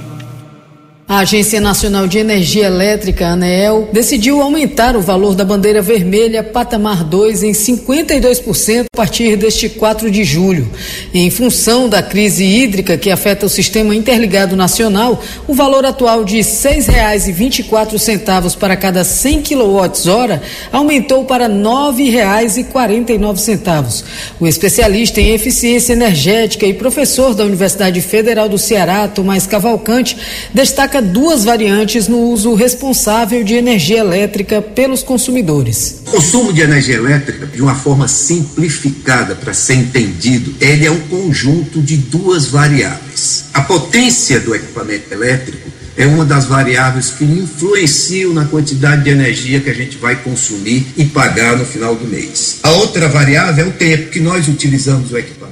A 1.07 1.19
Agência 1.19 1.61
Nacional 1.61 2.07
de 2.07 2.17
Energia 2.17 2.65
Elétrica, 2.65 3.27
ANEEL, 3.27 3.91
decidiu 3.93 4.41
aumentar 4.41 4.97
o 4.97 5.03
valor 5.03 5.35
da 5.35 5.45
bandeira 5.45 5.83
vermelha 5.83 6.43
patamar 6.43 7.05
2 7.05 7.43
em 7.43 7.53
52% 7.53 8.87
a 8.91 8.97
partir 8.97 9.37
deste 9.37 9.69
4 9.69 10.11
de 10.11 10.25
julho. 10.25 10.67
Em 11.13 11.29
função 11.29 11.91
da 11.91 12.03
crise 12.03 12.43
hídrica 12.43 12.97
que 12.97 13.11
afeta 13.11 13.45
o 13.45 13.51
sistema 13.51 13.95
interligado 13.95 14.57
nacional, 14.57 15.23
o 15.47 15.53
valor 15.53 15.85
atual 15.85 16.25
de 16.25 16.37
R$ 16.37 16.43
6,24 16.43 18.57
para 18.57 18.75
cada 18.75 19.05
100 19.05 19.43
kWh 19.43 20.41
aumentou 20.73 21.27
para 21.27 21.49
R$ 21.49 21.53
9,49. 21.53 24.05
O 24.41 24.47
especialista 24.47 25.21
em 25.21 25.35
eficiência 25.35 25.93
energética 25.93 26.65
e 26.65 26.73
professor 26.73 27.35
da 27.35 27.45
Universidade 27.45 28.01
Federal 28.01 28.49
do 28.49 28.57
Ceará, 28.57 29.07
Tomás 29.07 29.47
Cavalcante, 29.47 30.17
destaca 30.55 30.94
destaca 30.95 31.03
duas 31.03 31.45
variantes 31.45 32.07
no 32.07 32.19
uso 32.19 32.55
responsável 32.55 33.43
de 33.43 33.55
energia 33.55 33.99
elétrica 33.99 34.63
pelos 34.63 35.03
consumidores. 35.03 36.03
O 36.07 36.11
consumo 36.13 36.53
de 36.53 36.61
energia 36.61 36.97
elétrica, 36.97 37.47
de 37.47 37.61
uma 37.61 37.75
forma 37.75 38.07
simplificada 38.07 39.35
para 39.35 39.53
ser 39.53 39.75
entendido, 39.75 40.55
ele 40.61 40.87
é 40.87 40.91
um 40.91 41.01
conjunto 41.01 41.81
de 41.81 41.97
duas 41.97 42.47
variáveis. 42.47 43.47
A 43.53 43.63
potência 43.63 44.39
do 44.41 44.55
equipamento 44.55 45.13
elétrico 45.13 45.69
é 45.97 46.07
uma 46.07 46.25
das 46.25 46.47
variáveis 46.47 47.11
que 47.11 47.25
influenciam 47.25 48.33
na 48.33 48.45
quantidade 48.45 49.05
de 49.05 49.11
energia 49.11 49.61
que 49.61 49.71
a 49.71 49.75
gente 49.75 49.97
vai 49.97 50.17
consumir 50.17 50.87
e 50.97 51.05
pagar 51.05 51.57
no 51.57 51.65
final 51.65 51.95
do 51.95 52.07
mês. 52.07 52.59
A 52.63 52.71
outra 52.73 53.09
variável 53.09 53.65
é 53.65 53.69
o 53.69 53.73
tempo 53.73 54.11
que 54.11 54.21
nós 54.21 54.49
utilizamos 54.49 55.11
o 55.13 55.19
equipamento. 55.19 55.44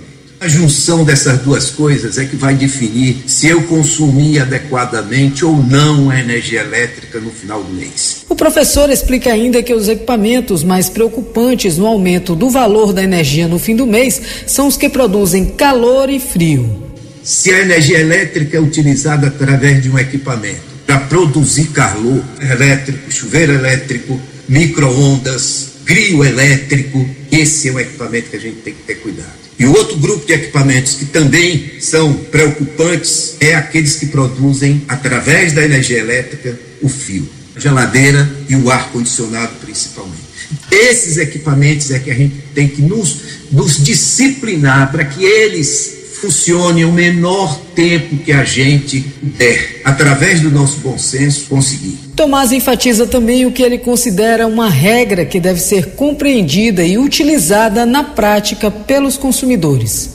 A 0.43 0.49
junção 0.49 1.05
dessas 1.05 1.39
duas 1.39 1.71
coisas 1.71 2.19
é 2.19 2.25
que 2.25 2.35
vai 2.35 2.57
definir 2.57 3.23
se 3.29 3.47
eu 3.47 3.63
consumi 3.63 4.41
adequadamente 4.41 5.45
ou 5.45 5.57
não 5.63 6.11
a 6.11 6.19
energia 6.19 6.63
elétrica 6.63 7.21
no 7.21 7.31
final 7.31 7.63
do 7.63 7.73
mês. 7.73 8.25
O 8.29 8.35
professor 8.35 8.91
explica 8.91 9.33
ainda 9.33 9.63
que 9.63 9.73
os 9.73 9.89
equipamentos 9.89 10.65
mais 10.65 10.89
preocupantes 10.89 11.79
no 11.79 11.87
aumento 11.87 12.35
do 12.35 12.51
valor 12.51 12.93
da 12.93 13.05
energia 13.05 13.47
no 13.47 13.57
fim 13.57 13.77
do 13.77 13.87
mês 13.87 14.21
são 14.45 14.67
os 14.67 14.77
que 14.77 14.89
produzem 14.89 15.45
calor 15.45 16.11
e 16.11 16.19
frio. 16.19 16.91
Se 17.23 17.53
a 17.53 17.61
energia 17.61 18.01
elétrica 18.01 18.57
é 18.57 18.61
utilizada 18.61 19.29
através 19.29 19.81
de 19.81 19.91
um 19.91 19.97
equipamento 19.97 20.73
para 20.85 20.99
produzir 20.99 21.67
calor 21.67 22.21
elétrico, 22.41 23.13
chuveiro 23.13 23.53
elétrico, 23.53 24.21
micro-ondas, 24.49 25.72
grio 25.93 26.25
elétrico, 26.25 27.07
esse 27.31 27.69
é 27.69 27.73
um 27.73 27.79
equipamento 27.79 28.31
que 28.31 28.37
a 28.37 28.41
gente 28.41 28.63
tem 28.63 28.73
que 28.73 28.83
ter 28.83 28.95
cuidado. 28.95 29.43
E 29.59 29.67
o 29.67 29.73
outro 29.73 29.99
grupo 29.99 30.27
de 30.27 30.33
equipamentos 30.33 30.95
que 30.95 31.05
também 31.05 31.73
são 31.81 32.15
preocupantes 32.15 33.37
é 33.39 33.55
aqueles 33.55 33.97
que 33.97 34.07
produzem, 34.07 34.83
através 34.89 35.53
da 35.53 35.63
energia 35.63 35.99
elétrica, 35.99 36.59
o 36.81 36.89
fio, 36.89 37.29
a 37.55 37.61
geladeira 37.61 38.29
e 38.49 38.57
o 38.57 38.71
ar-condicionado 38.71 39.53
principalmente. 39.61 40.23
Esses 40.71 41.19
equipamentos 41.19 41.91
é 41.91 41.99
que 41.99 42.11
a 42.11 42.15
gente 42.15 42.37
tem 42.55 42.69
que 42.69 42.81
nos, 42.81 43.19
nos 43.51 43.77
disciplinar 43.85 44.91
para 44.91 45.05
que 45.05 45.23
eles 45.23 46.02
funcione 46.23 46.85
o 46.85 46.93
menor 46.93 47.59
tempo 47.75 48.17
que 48.19 48.31
a 48.31 48.45
gente 48.45 49.01
der, 49.21 49.81
através 49.85 50.41
do 50.41 50.53
nosso 50.53 50.79
bom 50.79 50.97
senso, 50.97 51.47
conseguir. 51.47 51.99
Tomás 52.15 52.53
enfatiza 52.53 53.09
também 53.09 53.45
o 53.45 53.51
que 53.51 53.61
ele 53.61 53.79
considera 53.79 54.47
uma 54.47 54.71
regra 54.71 55.25
que 55.25 55.41
deve 55.41 55.59
ser 55.59 55.97
compreendida 55.97 56.85
e 56.85 56.97
utilizada 56.97 57.85
na 57.85 58.05
prática 58.05 58.71
pelos 58.71 59.17
consumidores. 59.17 60.11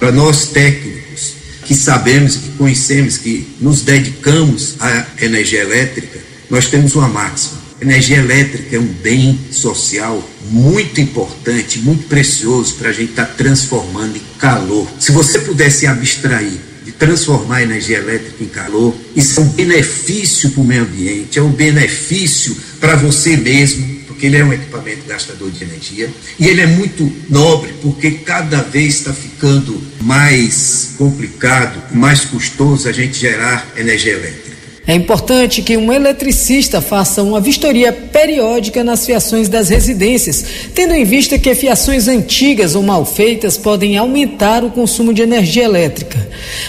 Para 0.00 0.10
nós 0.10 0.46
técnicos, 0.48 1.34
que 1.64 1.74
sabemos, 1.74 2.36
que 2.36 2.48
conhecemos, 2.58 3.16
que 3.18 3.46
nos 3.60 3.82
dedicamos 3.82 4.74
à 4.80 5.06
energia 5.22 5.60
elétrica, 5.60 6.18
nós 6.50 6.66
temos 6.66 6.96
uma 6.96 7.08
máxima 7.08 7.53
Energia 7.80 8.18
elétrica 8.18 8.76
é 8.76 8.78
um 8.78 8.86
bem 8.86 9.38
social 9.50 10.22
muito 10.50 11.00
importante, 11.00 11.80
muito 11.80 12.06
precioso 12.06 12.74
para 12.74 12.90
a 12.90 12.92
gente 12.92 13.10
estar 13.10 13.26
tá 13.26 13.34
transformando 13.34 14.16
em 14.16 14.22
calor. 14.38 14.88
Se 14.98 15.10
você 15.10 15.40
pudesse 15.40 15.86
abstrair 15.86 16.52
de 16.84 16.92
transformar 16.92 17.56
a 17.56 17.62
energia 17.62 17.98
elétrica 17.98 18.44
em 18.44 18.48
calor, 18.48 18.94
isso 19.16 19.40
é 19.40 19.42
um 19.42 19.48
benefício 19.48 20.50
para 20.50 20.60
o 20.60 20.64
meio 20.64 20.82
ambiente, 20.82 21.38
é 21.38 21.42
um 21.42 21.50
benefício 21.50 22.56
para 22.78 22.94
você 22.94 23.36
mesmo, 23.36 24.02
porque 24.06 24.26
ele 24.26 24.36
é 24.36 24.44
um 24.44 24.52
equipamento 24.52 25.08
gastador 25.08 25.50
de 25.50 25.64
energia 25.64 26.08
e 26.38 26.46
ele 26.46 26.60
é 26.60 26.66
muito 26.66 27.10
nobre 27.28 27.74
porque 27.82 28.12
cada 28.12 28.62
vez 28.62 28.94
está 28.94 29.12
ficando 29.12 29.82
mais 30.00 30.92
complicado, 30.96 31.82
mais 31.92 32.20
custoso 32.20 32.88
a 32.88 32.92
gente 32.92 33.18
gerar 33.18 33.66
energia 33.76 34.12
elétrica. 34.12 34.53
É 34.86 34.94
importante 34.94 35.62
que 35.62 35.78
um 35.78 35.90
eletricista 35.90 36.78
faça 36.78 37.22
uma 37.22 37.40
vistoria 37.40 37.90
periódica 37.90 38.84
nas 38.84 39.06
fiações 39.06 39.48
das 39.48 39.70
residências, 39.70 40.44
tendo 40.74 40.92
em 40.92 41.04
vista 41.04 41.38
que 41.38 41.54
fiações 41.54 42.06
antigas 42.06 42.74
ou 42.74 42.82
mal 42.82 43.06
feitas 43.06 43.56
podem 43.56 43.96
aumentar 43.96 44.62
o 44.62 44.70
consumo 44.70 45.14
de 45.14 45.22
energia 45.22 45.64
elétrica. 45.64 46.28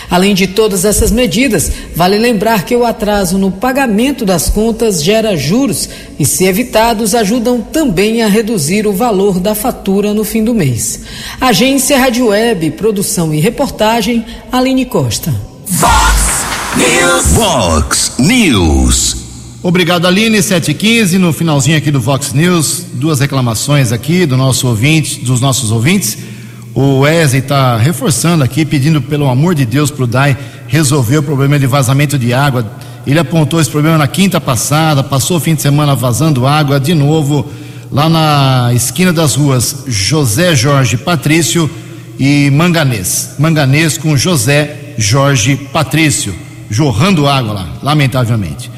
Além 0.09 0.33
de 0.33 0.47
todas 0.47 0.85
essas 0.85 1.11
medidas, 1.11 1.69
vale 1.93 2.17
lembrar 2.17 2.63
que 2.63 2.73
o 2.73 2.85
atraso 2.85 3.37
no 3.37 3.51
pagamento 3.51 4.23
das 4.23 4.49
contas 4.49 5.03
gera 5.03 5.35
juros 5.35 5.89
e, 6.17 6.25
se 6.25 6.45
evitados, 6.45 7.13
ajudam 7.13 7.59
também 7.59 8.21
a 8.21 8.27
reduzir 8.27 8.87
o 8.87 8.93
valor 8.93 9.41
da 9.41 9.53
fatura 9.53 10.13
no 10.13 10.23
fim 10.23 10.41
do 10.41 10.53
mês. 10.53 11.01
Agência 11.41 11.97
Rádio 11.97 12.27
Web, 12.27 12.71
produção 12.71 13.33
e 13.33 13.41
reportagem, 13.41 14.25
Aline 14.49 14.85
Costa. 14.85 15.33
News. 16.77 17.27
Vox 17.27 18.15
News. 18.19 19.17
Obrigado, 19.63 20.07
Aline. 20.07 20.41
715 20.43 21.17
no 21.17 21.31
finalzinho 21.31 21.77
aqui 21.77 21.89
do 21.89 22.01
Vox 22.01 22.33
News. 22.33 22.85
Duas 22.93 23.21
reclamações 23.21 23.93
aqui 23.93 24.25
do 24.25 24.35
nosso 24.35 24.67
ouvinte, 24.67 25.21
dos 25.21 25.39
nossos 25.39 25.71
ouvintes. 25.71 26.17
O 26.73 26.99
Wesley 26.99 27.41
está 27.41 27.77
reforçando 27.77 28.43
aqui, 28.43 28.65
pedindo 28.65 29.01
pelo 29.01 29.29
amor 29.29 29.55
de 29.55 29.65
Deus 29.65 29.89
para 29.89 30.03
o 30.03 30.07
DAI 30.07 30.37
resolver 30.67 31.19
o 31.19 31.23
problema 31.23 31.57
de 31.57 31.65
vazamento 31.65 32.19
de 32.19 32.33
água. 32.33 32.69
Ele 33.07 33.19
apontou 33.19 33.61
esse 33.61 33.69
problema 33.69 33.97
na 33.97 34.07
quinta 34.07 34.41
passada, 34.41 35.01
passou 35.01 35.37
o 35.37 35.39
fim 35.39 35.55
de 35.55 35.61
semana 35.61 35.95
vazando 35.95 36.45
água 36.45 36.77
de 36.77 36.93
novo 36.93 37.49
lá 37.89 38.09
na 38.09 38.73
esquina 38.73 39.13
das 39.13 39.35
ruas 39.35 39.83
José 39.87 40.53
Jorge 40.53 40.97
Patrício 40.97 41.69
e 42.19 42.51
Manganês. 42.51 43.35
Manganês 43.39 43.97
com 43.97 44.17
José 44.17 44.93
Jorge 44.97 45.55
Patrício 45.71 46.35
jorrando 46.69 47.27
água 47.27 47.53
lá, 47.53 47.67
lamentavelmente. 47.81 48.71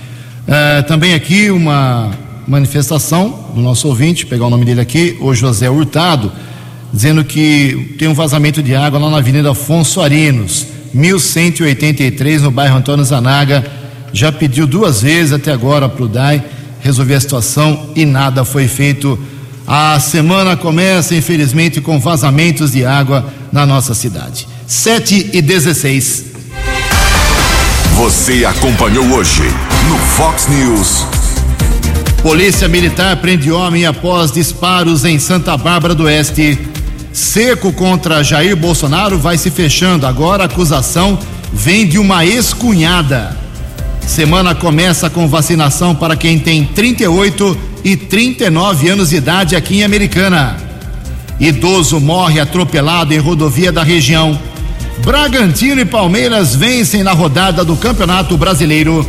É, 0.47 0.81
também 0.83 1.13
aqui 1.13 1.51
uma 1.51 2.11
manifestação 2.47 3.47
do 3.53 3.61
nosso 3.61 3.87
ouvinte, 3.87 4.25
pegar 4.25 4.45
o 4.45 4.49
nome 4.49 4.63
dele 4.63 4.79
aqui, 4.79 5.17
o 5.19 5.33
José 5.33 5.69
Hurtado, 5.69 6.31
dizendo 6.93 7.23
que 7.23 7.95
tem 7.99 8.07
um 8.07 8.13
vazamento 8.13 8.63
de 8.63 8.73
água 8.73 8.99
lá 8.99 9.09
na 9.09 9.17
Avenida 9.17 9.51
Afonso 9.51 9.99
Arinos, 9.99 10.65
1183, 10.93 12.43
no 12.43 12.51
bairro 12.51 12.77
Antônio 12.77 13.03
Zanaga. 13.03 13.65
Já 14.13 14.31
pediu 14.31 14.65
duas 14.65 15.01
vezes 15.01 15.33
até 15.33 15.51
agora 15.51 15.89
para 15.89 16.05
o 16.05 16.07
DAI 16.07 16.43
resolver 16.79 17.15
a 17.15 17.19
situação 17.19 17.89
e 17.95 18.05
nada 18.05 18.45
foi 18.45 18.67
feito. 18.67 19.19
A 19.67 19.99
semana 19.99 20.55
começa, 20.55 21.13
infelizmente, 21.13 21.81
com 21.81 21.99
vazamentos 21.99 22.71
de 22.71 22.85
água 22.85 23.25
na 23.51 23.65
nossa 23.65 23.93
cidade. 23.93 24.47
7 24.65 25.31
e 25.33 25.41
16. 25.41 26.36
Você 27.97 28.45
acompanhou 28.45 29.03
hoje 29.07 29.41
no 29.89 29.97
Fox 29.97 30.47
News. 30.47 31.03
Polícia 32.21 32.67
Militar 32.67 33.15
prende 33.17 33.51
homem 33.51 33.87
após 33.87 34.31
disparos 34.31 35.03
em 35.03 35.17
Santa 35.17 35.57
Bárbara 35.57 35.95
do 35.95 36.03
Oeste. 36.03 36.59
Seco 37.11 37.73
contra 37.73 38.23
Jair 38.23 38.55
Bolsonaro 38.55 39.17
vai 39.17 39.35
se 39.35 39.49
fechando. 39.49 40.05
Agora 40.05 40.43
a 40.43 40.45
acusação 40.45 41.17
vem 41.51 41.87
de 41.87 41.97
uma 41.97 42.23
ex-cunhada. 42.23 43.35
Semana 44.05 44.53
começa 44.53 45.09
com 45.09 45.27
vacinação 45.27 45.95
para 45.95 46.15
quem 46.15 46.37
tem 46.37 46.65
38 46.65 47.57
e 47.83 47.97
39 47.97 48.89
anos 48.89 49.09
de 49.09 49.15
idade 49.15 49.55
aqui 49.55 49.79
em 49.79 49.83
Americana. 49.83 50.55
Idoso 51.39 51.99
morre 51.99 52.39
atropelado 52.39 53.11
em 53.11 53.17
rodovia 53.17 53.71
da 53.71 53.81
região. 53.81 54.39
Bragantino 54.99 55.81
e 55.81 55.85
Palmeiras 55.85 56.55
vencem 56.55 57.03
na 57.03 57.11
rodada 57.11 57.63
do 57.63 57.75
Campeonato 57.75 58.37
Brasileiro. 58.37 59.07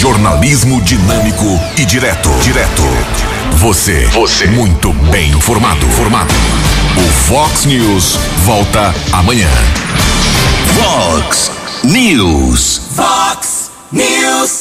Jornalismo 0.00 0.80
dinâmico 0.82 1.60
e 1.76 1.84
direto. 1.84 2.28
Direto. 2.42 2.82
Você. 3.56 4.06
Você. 4.06 4.46
Muito 4.46 4.92
bem 5.10 5.30
informado. 5.30 5.86
Formado. 5.90 6.34
O 6.96 7.08
Fox 7.28 7.64
News 7.64 8.18
volta 8.44 8.94
amanhã. 9.12 9.48
Fox 10.74 11.50
News. 11.84 12.80
Fox 12.94 13.70
News. 13.92 14.60